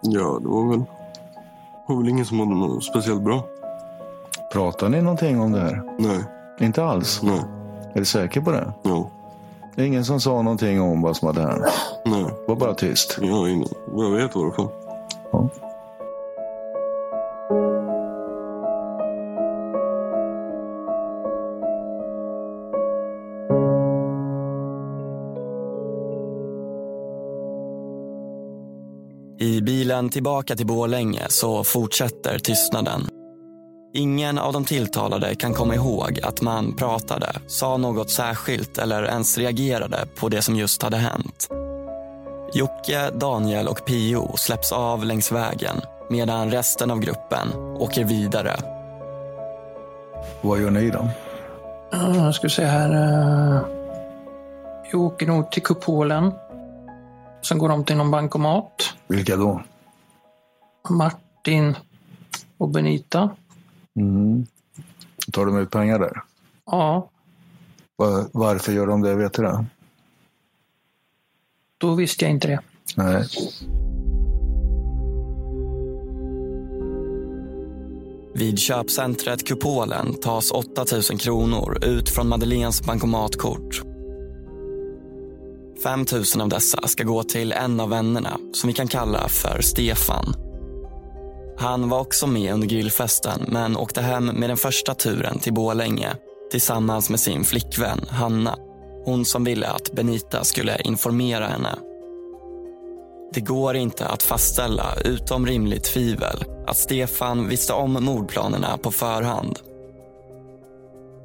[0.00, 0.84] Ja, det var väl,
[1.88, 3.44] var väl ingen som hade något speciellt bra.
[4.52, 5.82] Pratar ni någonting om det här?
[5.98, 6.18] Nej.
[6.60, 7.20] Inte alls?
[7.22, 7.40] Nej.
[7.94, 8.72] Är du säker på det?
[8.82, 9.10] Ja.
[9.74, 11.64] Det är ingen som sa någonting om vad som hade hänt?
[12.04, 12.24] Nej.
[12.48, 13.18] Var bara tyst?
[13.20, 13.68] Ja, ingen.
[13.96, 14.68] Jag vet i alla fall.
[15.32, 15.48] Ja.
[29.98, 33.08] Bilen tillbaka till Borlänge så fortsätter tystnaden.
[33.94, 39.38] Ingen av de tilltalade kan komma ihåg att man pratade, sa något särskilt eller ens
[39.38, 41.48] reagerade på det som just hade hänt.
[42.54, 45.76] Jocke, Daniel och Pio släpps av längs vägen
[46.10, 48.56] medan resten av gruppen åker vidare.
[50.40, 51.08] Vad gör ni då?
[51.90, 52.90] Ja, Jag ska se här.
[52.90, 53.60] eh,
[54.92, 56.32] Jag åker nog till kupolen.
[57.48, 58.72] Sen går de till någon bankomat.
[59.08, 59.60] Vilka då?
[60.90, 61.74] Martin
[62.58, 63.30] och Benita.
[63.96, 64.46] Mm.
[65.32, 66.22] Tar de ut pengar där?
[66.66, 67.10] Ja,
[67.96, 69.14] Var, varför gör de det?
[69.14, 69.64] Vet du det?
[71.78, 72.60] då visste jag inte det.
[72.96, 73.24] Nej.
[78.34, 83.82] Vid köpcentret Kupolen tas 8 000 kronor ut från Madeleines bankomatkort.
[85.82, 89.60] 5 000 av dessa ska gå till en av vännerna som vi kan kalla för
[89.62, 90.34] Stefan.
[91.58, 96.08] Han var också med under grillfesten men åkte hem med den första turen till Bålänge
[96.50, 98.56] tillsammans med sin flickvän Hanna.
[99.04, 101.78] Hon som ville att Benita skulle informera henne.
[103.34, 109.58] Det går inte att fastställa, utom rimligt tvivel, att Stefan visste om mordplanerna på förhand.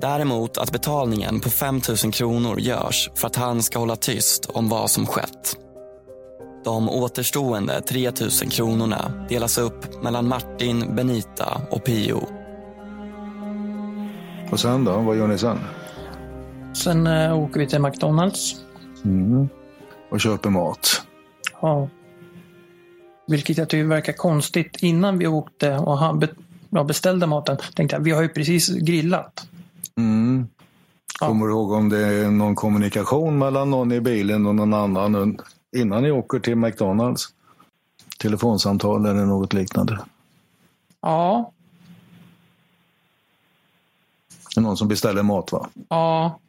[0.01, 4.69] Däremot att betalningen på 5 000 kronor görs för att han ska hålla tyst om
[4.69, 5.57] vad som skett.
[6.63, 12.27] De återstående 3 000 kronorna delas upp mellan Martin, Benita och Pio.
[14.51, 14.99] Och sen då?
[14.99, 15.59] Vad gör ni sen?
[16.73, 18.55] Sen eh, åker vi till McDonalds.
[19.05, 19.49] Mm.
[20.09, 21.01] Och köper mat.
[21.61, 21.89] Ja.
[23.27, 24.77] Vilket jag tycker verkar konstigt.
[24.79, 26.19] Innan vi åkte och
[26.69, 29.47] ja, beställde maten tänkte jag vi har ju precis grillat.
[29.97, 30.47] Mm.
[31.19, 35.39] Kommer du ihåg om det är någon kommunikation mellan någon i bilen och någon annan
[35.75, 37.33] innan ni åker till McDonalds?
[38.19, 39.99] Telefonsamtal eller något liknande?
[41.01, 41.51] Ja.
[44.55, 45.69] Det är någon som beställer mat va?
[45.89, 46.39] Ja.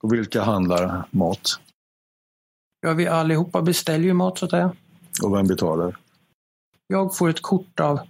[0.00, 1.60] Och vilka handlar mat?
[2.80, 4.72] Ja, vi allihopa beställer ju mat så att säga.
[5.22, 5.98] Och vem betalar?
[6.86, 8.00] Jag får ett kort av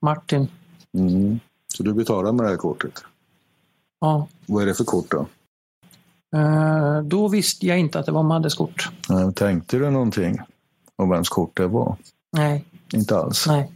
[0.00, 0.48] Martin.
[0.92, 1.40] Mm.
[1.68, 3.04] Så du betalar med det här kortet?
[4.00, 4.28] Ja.
[4.46, 5.26] Vad är det för kort då?
[6.36, 8.90] Eh, då visste jag inte att det var Maddes kort.
[9.08, 10.40] Nej, Tänkte du någonting
[10.96, 11.96] om vems kort det var?
[12.36, 12.64] Nej.
[12.92, 13.46] Inte alls?
[13.46, 13.70] Nej.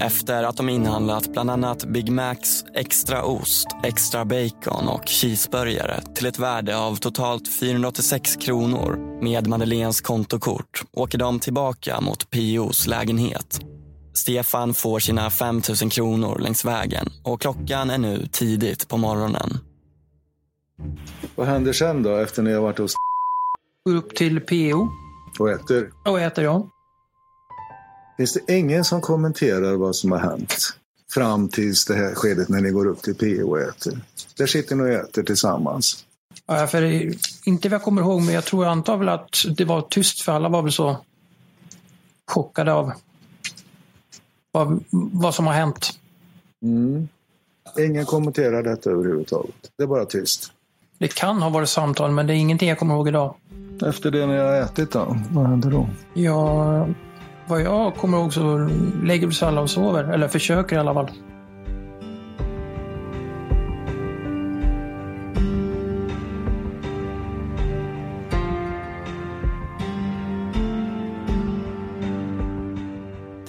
[0.00, 6.26] Efter att de inhandlat bland annat Big Macs, extra ost, extra bacon och cheeseburgare till
[6.26, 13.60] ett värde av totalt 486 kronor med Madeleines kontokort åker de tillbaka mot Pios lägenhet.
[14.16, 19.58] Stefan får sina 5 000 kronor längs vägen och klockan är nu tidigt på morgonen.
[21.34, 22.94] Vad händer sen då efter ni har varit hos
[23.84, 24.88] Går upp till PO
[25.38, 25.90] och äter?
[26.04, 26.70] och äter jag.
[28.16, 30.56] Finns det ingen som kommenterar vad som har hänt
[31.14, 34.00] fram tills det här skedet när ni går upp till PO och äter?
[34.36, 36.04] Där sitter ni och äter tillsammans.
[36.46, 36.82] Ja, för
[37.44, 40.20] inte vad jag kommer ihåg, men jag tror jag antar väl att det var tyst
[40.20, 40.96] för alla var väl så
[42.26, 42.92] chockade av
[44.56, 45.90] vad, vad som har hänt.
[46.62, 47.08] Mm.
[47.78, 49.54] Ingen kommenterar detta överhuvudtaget.
[49.78, 50.52] Det är bara tyst.
[50.98, 53.34] Det kan ha varit samtal, men det är ingenting jag kommer ihåg idag.
[53.86, 55.16] Efter det ni har ätit då?
[55.30, 55.88] Vad händer då?
[56.14, 56.88] Ja,
[57.46, 58.70] vad jag kommer ihåg så
[59.02, 60.04] lägger vi oss alla och sover.
[60.04, 61.10] Eller försöker i alla fall.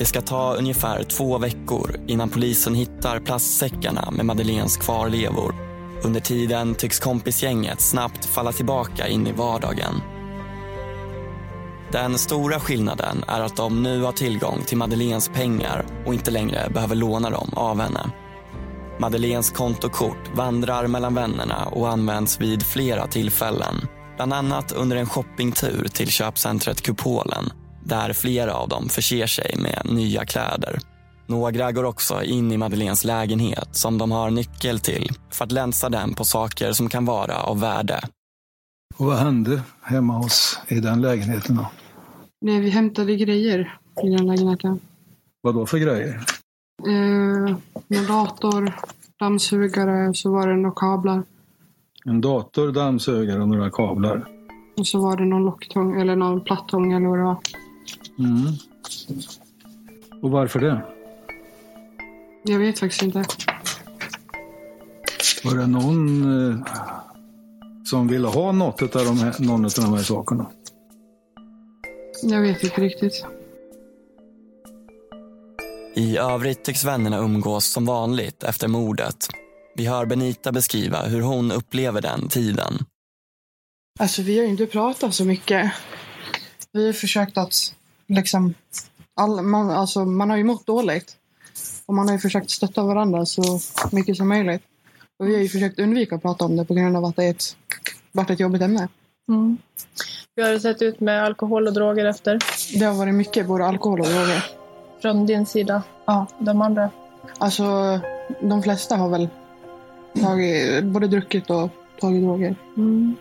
[0.07, 5.55] Ska ta ungefär två veckor innan polisen hittar plastsäckarna med Madeleines kvarlevor.
[6.03, 10.01] Under tiden tycks kompisgänget snabbt falla tillbaka in i vardagen.
[11.91, 16.69] Den stora skillnaden är att de nu har tillgång till Madeleines pengar och inte längre
[16.73, 18.11] behöver låna dem av henne.
[18.99, 23.87] Madeleines kontokort vandrar mellan vännerna och används vid flera tillfällen.
[24.15, 27.51] Bland annat under en shoppingtur till köpcentret Kupolen
[27.87, 30.79] där flera av dem förser sig med nya kläder.
[31.27, 35.89] Några går också in i Madeleines lägenhet som de har nyckel till för att länsa
[35.89, 37.99] den på saker som kan vara av värde.
[38.97, 41.71] Och vad hände hemma hos i den lägenheten då?
[42.41, 44.79] Nej, vi hämtade grejer i den lägenheten.
[45.41, 46.25] Vad då för grejer?
[46.87, 47.55] Eh,
[47.87, 48.73] en dator,
[49.19, 51.23] dammsugare, så var det några kablar.
[52.05, 54.27] En dator, dammsugare och några kablar.
[54.77, 57.37] Och så var det någon locktång eller någon plattång eller vad det var.
[58.19, 58.53] Mm.
[60.21, 60.81] Och varför det?
[62.43, 63.25] Jag vet faktiskt inte.
[65.43, 66.65] Var det någon eh,
[67.85, 70.51] som ville ha något av de här, någon av de här sakerna?
[72.23, 73.25] Jag vet inte riktigt.
[75.95, 79.27] I övrigt tycks vännerna umgås som vanligt efter mordet.
[79.75, 82.85] Vi hör Benita beskriva hur hon upplever den tiden.
[83.99, 85.71] Alltså vi har inte pratat så mycket.
[86.71, 87.73] Vi har försökt att
[88.07, 88.53] liksom,
[89.13, 91.15] all, man, alltså, man har ju mått dåligt.
[91.85, 93.59] Och man har ju försökt stötta varandra så
[93.91, 94.61] mycket som möjligt.
[95.19, 97.25] Och vi har ju försökt undvika att prata om det på grund av att det
[97.25, 97.57] är ett,
[98.11, 98.87] varit ett jobbigt ämne.
[99.29, 99.57] Mm.
[100.35, 102.39] Hur har det sett ut med alkohol och droger efter?
[102.79, 104.45] Det har varit mycket både alkohol och droger.
[105.01, 105.83] Från din sida?
[106.05, 106.27] Ja.
[106.39, 106.89] De andra?
[107.37, 107.99] Alltså,
[108.41, 109.29] de flesta har väl
[110.21, 112.55] tagit, både druckit och tagit droger.
[112.77, 113.15] Mm.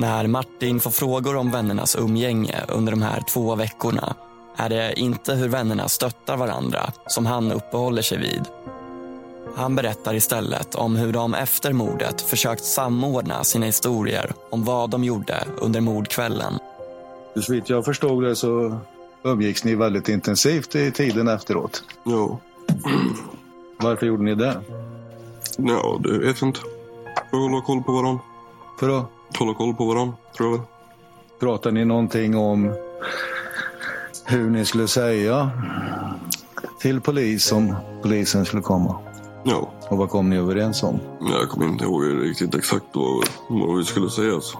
[0.00, 4.14] När Martin får frågor om vännernas umgänge under de här två veckorna
[4.56, 8.42] är det inte hur vännerna stöttar varandra som han uppehåller sig vid.
[9.56, 15.04] Han berättar istället om hur de efter mordet försökt samordna sina historier om vad de
[15.04, 16.58] gjorde under mordkvällen.
[17.36, 18.78] Så vitt jag förstod det så
[19.22, 21.82] umgicks ni väldigt intensivt i tiden efteråt.
[22.04, 22.38] Ja.
[23.78, 24.60] Varför gjorde ni det?
[25.56, 26.60] Ja, det vet jag inte.
[27.30, 28.22] För att hålla koll på varandra.
[28.78, 29.19] För att?
[29.38, 30.60] Hålla koll på varandra, tror jag.
[31.40, 32.72] Pratar ni någonting om
[34.24, 35.50] hur ni skulle säga
[36.80, 38.98] till polis om polisen skulle komma?
[39.44, 39.70] Ja.
[39.88, 41.00] Och vad kom ni överens om?
[41.20, 44.34] Jag kommer inte ihåg riktigt exakt vad, vad vi skulle säga.
[44.34, 44.58] Alltså.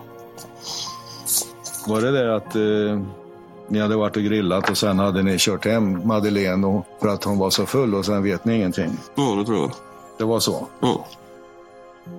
[1.87, 3.03] Var det det att eh,
[3.69, 7.25] ni hade varit och grillat och sen hade ni kört hem Madeleine och, för att
[7.25, 8.99] hon var så full och sen vet ni ingenting?
[9.15, 9.71] Ja, det tror jag.
[10.19, 10.67] Det var så?
[10.81, 11.07] Ja.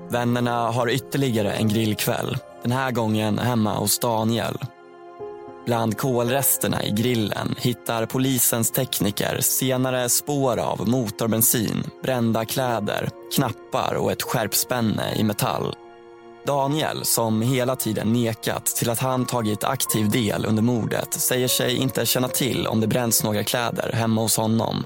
[0.09, 2.37] Vännerna har ytterligare en grillkväll.
[2.63, 4.57] Den här gången hemma hos Daniel.
[5.65, 14.11] Bland kolresterna i grillen hittar polisens tekniker senare spår av motorbensin, brända kläder, knappar och
[14.11, 15.75] ett skärpspänne i metall.
[16.45, 21.75] Daniel, som hela tiden nekat till att han tagit aktiv del under mordet säger sig
[21.75, 24.85] inte känna till om det bränns några kläder hemma hos honom.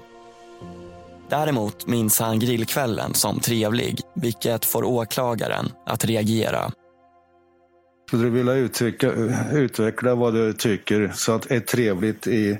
[1.29, 6.71] Däremot minns han grillkvällen som trevlig, vilket får åklagaren att reagera.
[8.07, 9.11] Skulle du vilja uttrycka,
[9.53, 12.59] utveckla vad du tycker så att är trevligt i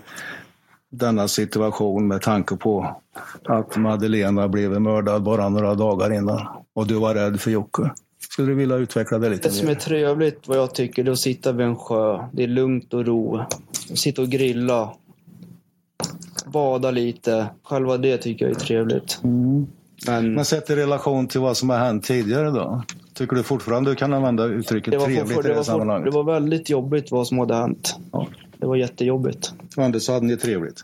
[0.91, 3.01] denna situation med tanke på
[3.45, 7.91] att Madeleine blev mördad bara några dagar innan och du var rädd för Jocke?
[8.29, 9.79] Skulle du vilja utveckla det lite Det som är mer?
[9.79, 12.27] trevligt vad jag tycker det är att sitta vid en sjö.
[12.33, 13.41] Det är lugnt och ro.
[13.93, 14.93] Sitta och grilla.
[16.45, 17.47] Bada lite.
[17.63, 19.19] Själva det tycker jag är trevligt.
[20.07, 22.83] Men, Men sett i relation till vad som har hänt tidigare då?
[23.13, 26.05] Tycker du fortfarande du kan använda uttrycket det, var trevligt i det, det sammanhanget?
[26.11, 27.95] det var väldigt jobbigt vad som hade hänt.
[28.57, 29.53] Det var jättejobbigt.
[29.77, 30.83] Men så hade ni trevligt.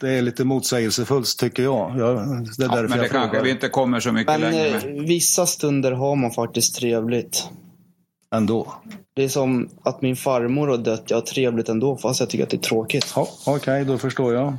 [0.00, 1.98] Det är lite motsägelsefullt tycker jag.
[1.98, 4.40] jag det är Ja, därför men det jag kanske vi inte kommer så mycket Men
[4.40, 5.02] längre eh, med.
[5.08, 7.48] vissa stunder har man faktiskt trevligt.
[8.32, 8.74] Ändå?
[9.14, 11.02] Det är som att min farmor har dött.
[11.06, 13.12] Jag har trevligt ändå fast jag tycker att det är tråkigt.
[13.16, 14.56] Ja, Okej, då förstår jag.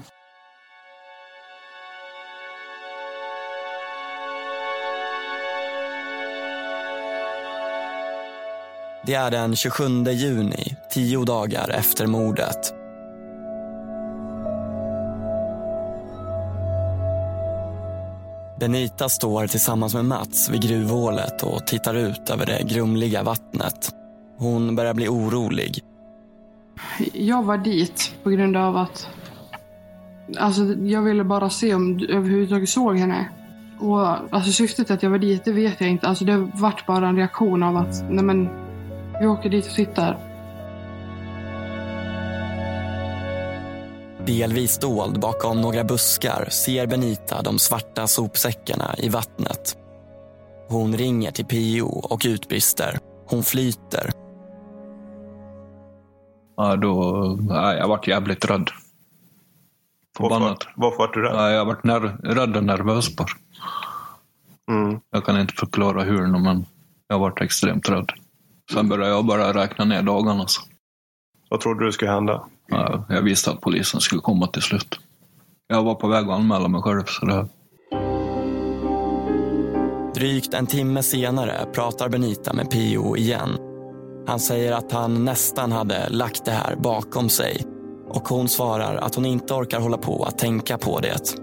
[9.06, 12.83] Det är den 27 juni, tio dagar efter mordet.
[18.64, 23.92] Benita står tillsammans med Mats vid gruvhålet och tittar ut över det grumliga vattnet.
[24.38, 25.80] Hon börjar bli orolig.
[27.14, 29.08] Jag var dit på grund av att
[30.38, 33.30] Alltså, jag ville bara se om du överhuvudtaget såg henne.
[33.80, 36.08] Och alltså, syftet att jag var dit, det vet jag inte.
[36.08, 38.50] Alltså, det vart bara en reaktion av att nej men,
[39.20, 40.33] vi åker dit och tittar.
[44.28, 49.78] Delvis dold bakom några buskar ser Benita de svarta sopsäckarna i vattnet.
[50.70, 53.00] Hon ringer till PO och utbrister.
[53.28, 54.12] Hon flyter.
[56.58, 57.38] Ja, då...
[57.40, 58.70] Nej, jag vart jävligt rädd.
[60.18, 60.68] Förbannat.
[60.76, 61.36] Varför vart du rädd?
[61.36, 63.28] Nej, jag vart ner- rädd och nervös bara.
[64.72, 65.00] Mm.
[65.12, 66.66] Jag kan inte förklara hur, men
[67.08, 68.10] jag vart extremt rädd.
[68.74, 70.48] Sen började jag bara räkna ner dagarna.
[70.48, 70.62] Så.
[71.50, 72.44] Vad trodde du skulle hända?
[73.10, 75.00] Jag visste att polisen skulle komma till slut.
[75.68, 77.04] Jag var på väg att anmäla mig själv.
[77.06, 77.48] Så det...
[80.16, 83.50] Drygt en timme senare pratar Benita med Pio igen.
[84.28, 87.66] Han säger att han nästan hade lagt det här bakom sig
[88.10, 91.36] och hon svarar att hon inte orkar hålla på att tänka på det.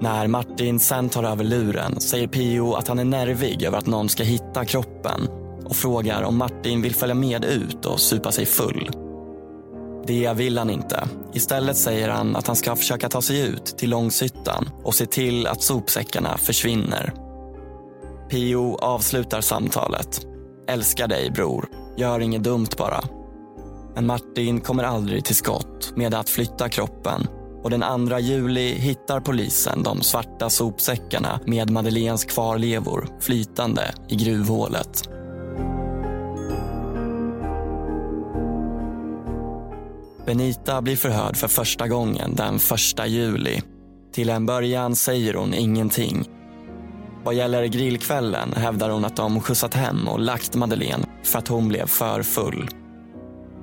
[0.00, 4.08] När Martin sen tar över luren säger Pio att han är nervig över att någon
[4.08, 5.28] ska hitta kroppen
[5.64, 9.01] och frågar om Martin vill följa med ut och supa sig full.
[10.06, 11.08] Det vill han inte.
[11.32, 15.46] Istället säger han att han ska försöka ta sig ut till Långshyttan och se till
[15.46, 17.12] att sopsäckarna försvinner.
[18.30, 20.26] Pio avslutar samtalet.
[20.68, 21.68] Älskar dig bror.
[21.96, 23.04] Gör inget dumt bara.
[23.94, 27.26] Men Martin kommer aldrig till skott med att flytta kroppen
[27.62, 35.08] och den 2 juli hittar polisen de svarta sopsäckarna med Madeleines kvarlevor flytande i gruvhålet.
[40.26, 43.60] Benita blir förhörd för första gången den 1 juli.
[44.12, 46.24] Till en början säger hon ingenting.
[47.24, 51.68] Vad gäller grillkvällen hävdar hon att de skjutsat hem och lagt Madeleine för att hon
[51.68, 52.68] blev för full.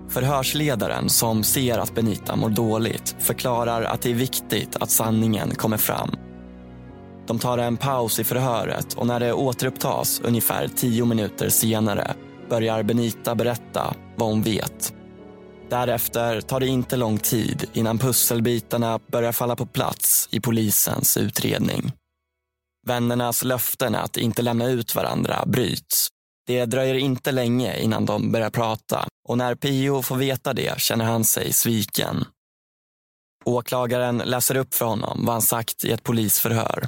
[0.10, 5.78] Förhörsledaren som ser att Benita mår dåligt förklarar att det är viktigt att sanningen kommer
[5.78, 6.10] fram.
[7.28, 12.14] De tar en paus i förhöret och när det återupptas ungefär tio minuter senare
[12.50, 14.94] börjar Benita berätta vad hon vet.
[15.70, 21.92] Därefter tar det inte lång tid innan pusselbitarna börjar falla på plats i polisens utredning.
[22.88, 26.08] Vännernas löften att inte lämna ut varandra bryts.
[26.48, 31.06] Det dröjer inte länge innan de börjar prata och när Pio får veta det känner
[31.06, 32.26] han sig sviken.
[33.46, 36.88] Åklagaren läser upp för honom vad han sagt i ett polisförhör.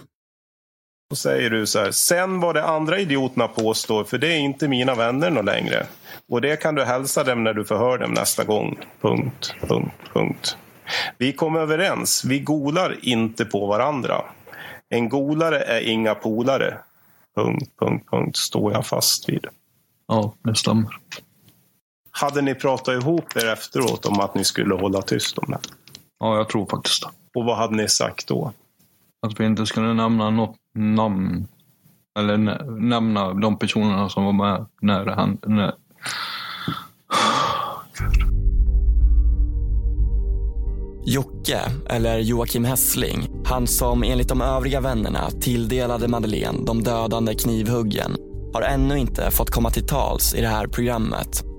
[1.11, 4.67] Då säger du så här, sen vad de andra idioterna påstår, för det är inte
[4.67, 5.85] mina vänner någon längre.
[6.29, 8.79] Och det kan du hälsa dem när du förhör dem nästa gång.
[9.01, 10.57] Punkt, punkt, punkt.
[11.17, 14.21] Vi kom överens, vi golar inte på varandra.
[14.89, 16.77] En golare är inga polare.
[17.35, 19.45] Punkt, punkt, punkt, står jag fast vid.
[20.07, 20.89] Ja, det stämmer.
[22.11, 25.59] Hade ni pratat ihop er efteråt om att ni skulle hålla tyst om det?
[26.19, 27.39] Ja, jag tror faktiskt det.
[27.39, 28.53] Och vad hade ni sagt då?
[29.27, 31.47] Att vi inte skulle nämna något namn.
[32.19, 32.37] Eller
[32.79, 35.49] nämna de personerna som var med när det hände.
[35.49, 35.73] När...
[41.05, 41.59] Jocke,
[41.89, 48.15] eller Joakim Hessling, han som enligt de övriga vännerna tilldelade Madeleine de dödande knivhuggen,
[48.53, 51.50] har ännu inte fått komma till tals i det här programmet.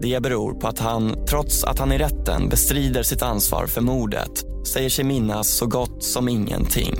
[0.00, 4.44] Det beror på att han, trots att han i rätten bestrider sitt ansvar för mordet,
[4.66, 6.94] säger sig minnas så gott som ingenting.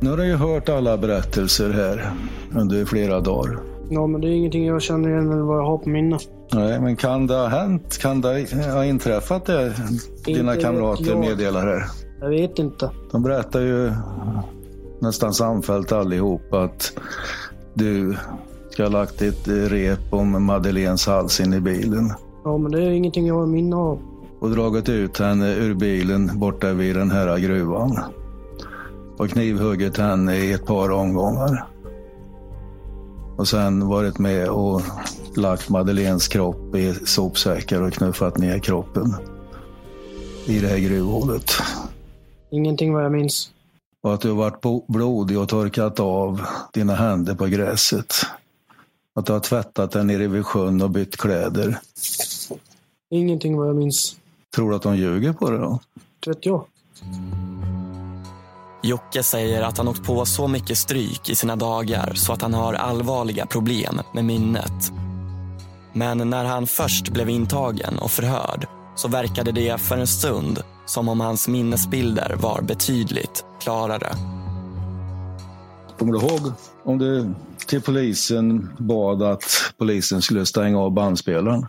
[0.00, 2.12] Nu har du ju hört alla berättelser här
[2.54, 3.58] under flera dagar.
[3.90, 6.18] Ja, men det är ingenting jag känner igen eller vad jag har på minne.
[6.52, 7.98] Nej, men kan det ha hänt?
[7.98, 9.74] Kan det ha inträffat det
[10.24, 11.18] dina vet kamrater jag.
[11.18, 11.84] meddelar här?
[12.20, 12.90] Jag vet inte.
[13.12, 13.92] De berättar ju
[15.00, 16.92] nästan samfällt allihop att
[17.74, 18.16] du
[18.72, 22.12] ska ha lagt ett rep om Madeleines hals in i bilen
[22.44, 23.98] Ja, men det är ingenting jag har minne av.
[24.40, 27.98] och dragit ut henne ur bilen borta vid den här gruvan.
[29.18, 31.64] Och knivhuggit henne i ett par omgångar.
[33.36, 34.82] Och sen varit med och
[35.36, 39.14] lagt Madeleines kropp i sopsäckar och knuffat ner kroppen
[40.46, 41.50] i det här gruvhålet.
[42.50, 43.50] Ingenting vad jag minns.
[44.02, 46.40] Och att du har varit blodig och torkat av
[46.72, 48.14] dina händer på gräset.
[49.14, 51.78] Att du har tvättat den nere vid sjön och bytt kläder.
[53.10, 54.16] Ingenting vad jag minns.
[54.54, 55.80] Tror du att de ljuger på det då?
[56.20, 56.64] Det vet jag.
[58.82, 62.54] Jocke säger att han åkt på så mycket stryk i sina dagar så att han
[62.54, 64.92] har allvarliga problem med minnet.
[65.92, 71.08] Men när han först blev intagen och förhörd så verkade det för en stund som
[71.08, 74.12] om hans minnesbilder var betydligt klarare.
[75.98, 76.52] Kommer du ihåg
[76.84, 77.34] om du
[77.72, 79.42] till polisen bad att
[79.78, 81.66] polisen skulle stänga av bandspelaren?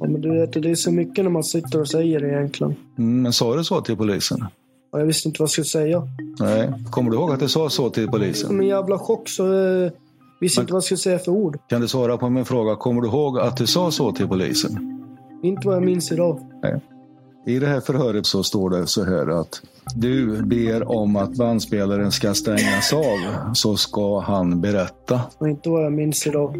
[0.00, 2.74] Ja, men du vet, det är så mycket när man sitter och säger det egentligen.
[2.98, 4.46] Mm, Men sa du så till polisen?
[4.92, 6.02] Och jag visste inte vad jag skulle säga.
[6.40, 6.72] Nej.
[6.90, 8.48] Kommer du ihåg att du sa så till polisen?
[8.48, 9.54] Som en jävla chock så
[9.84, 9.92] eh,
[10.40, 11.58] visste inte vad jag skulle säga för ord.
[11.68, 12.76] Kan du svara på min fråga?
[12.76, 15.00] Kommer du ihåg att du sa så till polisen?
[15.42, 16.40] Inte vad jag minns idag.
[16.62, 16.80] Nej.
[17.48, 19.60] I det här förhöret så står det så här att
[19.94, 25.20] du ber om att bandspelaren ska stängas av så ska han berätta.
[25.38, 26.54] Och inte vad jag minns idag.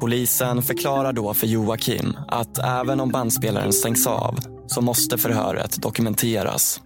[0.00, 6.80] Polisen förklarar då för Joakim att även om bandspelaren stängs av så måste förhöret dokumenteras.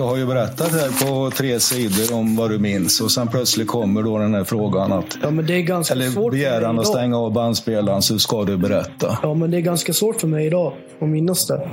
[0.00, 3.68] Du har ju berättat här på tre sidor om vad du minns och sen plötsligt
[3.68, 6.86] kommer då den här frågan att Ja, men det är ganska eller svårt begäran att
[6.86, 9.18] stänga av bandspelaren så ska du berätta.
[9.22, 11.70] Ja, men det är ganska svårt för mig idag att minnas det.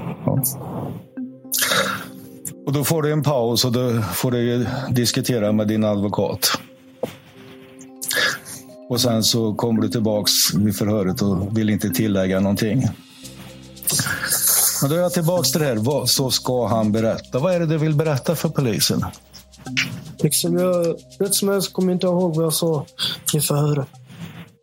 [2.66, 6.60] Och då får du en paus och då får du diskutera med din advokat.
[8.90, 12.84] Och sen så kommer du tillbaks vid förhöret och vill inte tillägga någonting.
[14.82, 16.06] Men då är jag tillbaks till det här.
[16.06, 17.40] Så ska han berätta.
[17.40, 19.06] Vad är det du vill berätta för polisen?
[20.24, 22.86] Liksom jag, rätt som helst kommer jag inte ihåg vad jag sa
[23.34, 23.88] i förhöret.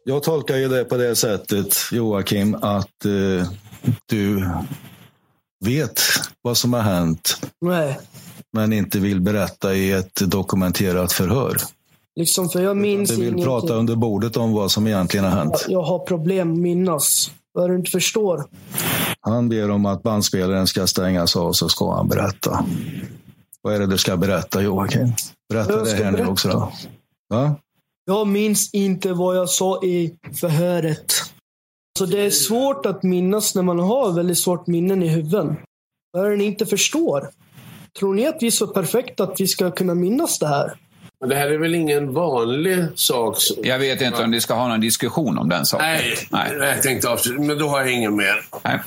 [0.05, 3.49] Jag tolkar ju det på det sättet, Joakim, att eh,
[4.07, 4.51] du
[5.65, 6.01] vet
[6.43, 7.99] vad som har hänt Nej,
[8.53, 11.57] men inte vill berätta i ett dokumenterat förhör.
[12.17, 13.45] Liksom för jag minns Du vill ingenting.
[13.45, 15.67] prata under bordet om vad som egentligen har hänt.
[15.69, 17.31] Jag har problem minnas.
[17.53, 18.45] Vad du inte förstår.
[19.21, 22.65] Han ber om att bandspelaren ska stängas av så ska han berätta.
[23.63, 25.13] Vad är det du ska berätta Joakim?
[25.49, 26.31] Berätta Jag det här nu berätta.
[26.31, 26.49] också.
[26.49, 26.73] Då.
[27.29, 27.55] Va?
[28.05, 31.13] Jag minns inte vad jag sa i förhöret.
[31.99, 35.47] Så det är svårt att minnas när man har väldigt svårt minnen i huvudet.
[36.13, 37.29] Vad är det ni inte förstår?
[37.99, 40.75] Tror ni att vi är så perfekta att vi ska kunna minnas det här?
[41.25, 43.35] Men det här är väl ingen vanlig sak?
[43.39, 45.87] som- Jag vet inte om ni ska ha någon diskussion om den saken.
[45.87, 46.57] Nej, nej.
[46.61, 47.43] jag tänkte avsluta.
[47.43, 48.35] Men då har jag ingen mer.
[48.65, 48.81] Nej.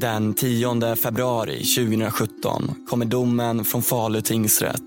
[0.00, 4.82] Den 10 februari 2017 kommer domen från Falu tingsrätt.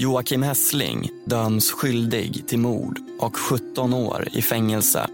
[0.00, 5.06] Joakim Hessling döms skyldig till mord och 17 år i fängelse.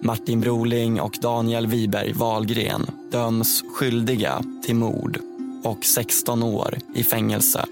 [0.00, 5.18] Martin Broling och Daniel Wiberg Wahlgren döms skyldiga till mord
[5.64, 7.64] och 16 år i fängelse.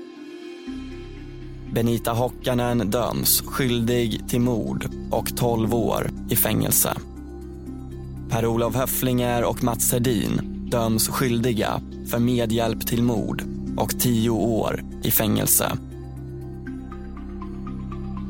[1.72, 6.95] Benita Hockanen döms skyldig till mord och 12 år i fängelse.
[8.30, 11.80] Per-Olof Höfflinger och Mats Hedin döms skyldiga
[12.11, 13.43] för medhjälp till mord
[13.76, 15.73] och 10 år i fängelse.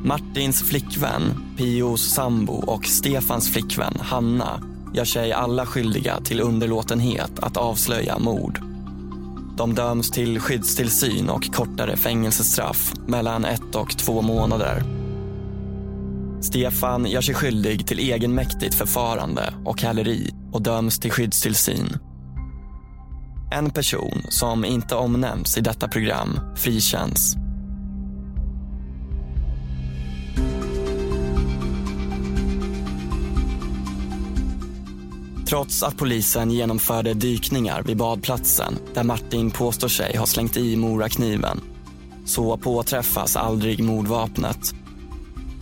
[0.04, 1.22] Martins flickvän,
[1.56, 4.62] Pios sambo och Stefans flickvän Hanna
[4.94, 8.60] gör sig alla skyldiga till underlåtenhet att avslöja mord.
[9.56, 14.82] De döms till skyddstillsyn och kortare fängelsestraff mellan ett och två månader.
[16.40, 21.98] Stefan gör sig skyldig till egenmäktigt förfarande och häleri och döms till skyddstillsyn.
[23.54, 27.36] En person som inte omnämns i detta program frikänns.
[35.48, 41.60] Trots att polisen genomförde dykningar vid badplatsen där Martin påstår sig ha slängt i morakniven
[42.24, 44.74] så påträffas aldrig mordvapnet.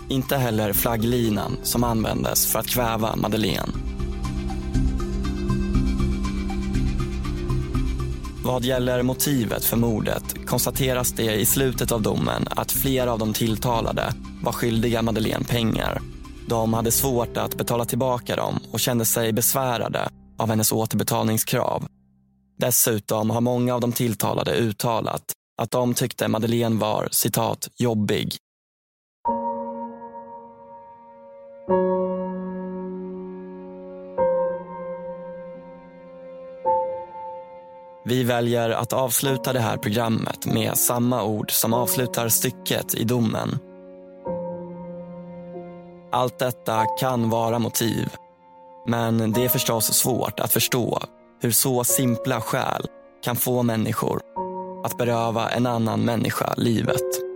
[0.08, 3.91] Inte heller flagglinan som användes för att kväva Madeleine.
[8.44, 13.32] Vad gäller motivet för mordet konstateras det i slutet av domen att flera av de
[13.32, 15.98] tilltalade var skyldiga Madeleine pengar.
[16.48, 21.86] De hade svårt att betala tillbaka dem och kände sig besvärade av hennes återbetalningskrav.
[22.58, 25.24] Dessutom har många av de tilltalade uttalat
[25.62, 28.36] att de tyckte Madeleine var citat jobbig.
[38.04, 43.58] Vi väljer att avsluta det här programmet med samma ord som avslutar stycket i domen.
[46.12, 48.08] Allt detta kan vara motiv.
[48.86, 50.98] Men det är förstås svårt att förstå
[51.40, 52.86] hur så simpla skäl
[53.24, 54.20] kan få människor
[54.84, 57.32] att beröva en annan människa livet.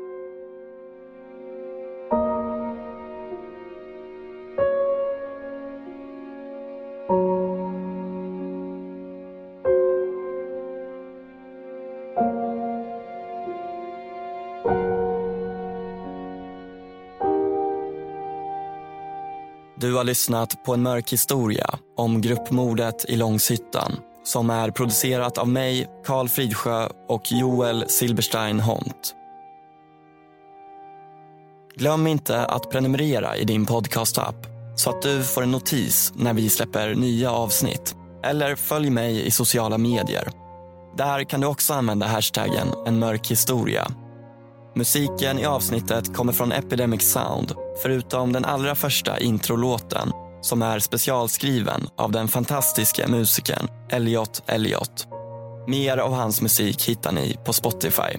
[19.87, 25.49] Du har lyssnat på en mörk historia om gruppmordet i Långshyttan som är producerat av
[25.49, 29.15] mig, Karl Fridsjö och Joel Silberstein Hont.
[31.77, 36.49] Glöm inte att prenumerera i din podcastapp så att du får en notis när vi
[36.49, 37.97] släpper nya avsnitt.
[38.25, 40.29] Eller följ mig i sociala medier.
[40.97, 43.87] Där kan du också använda hashtaggen en mörk historia
[44.77, 47.53] Musiken i avsnittet kommer från Epidemic Sound,
[47.83, 55.07] förutom den allra första introlåten som är specialskriven av den fantastiska musikern Elliot Elliot.
[55.67, 58.19] Mer av hans musik hittar ni på Spotify.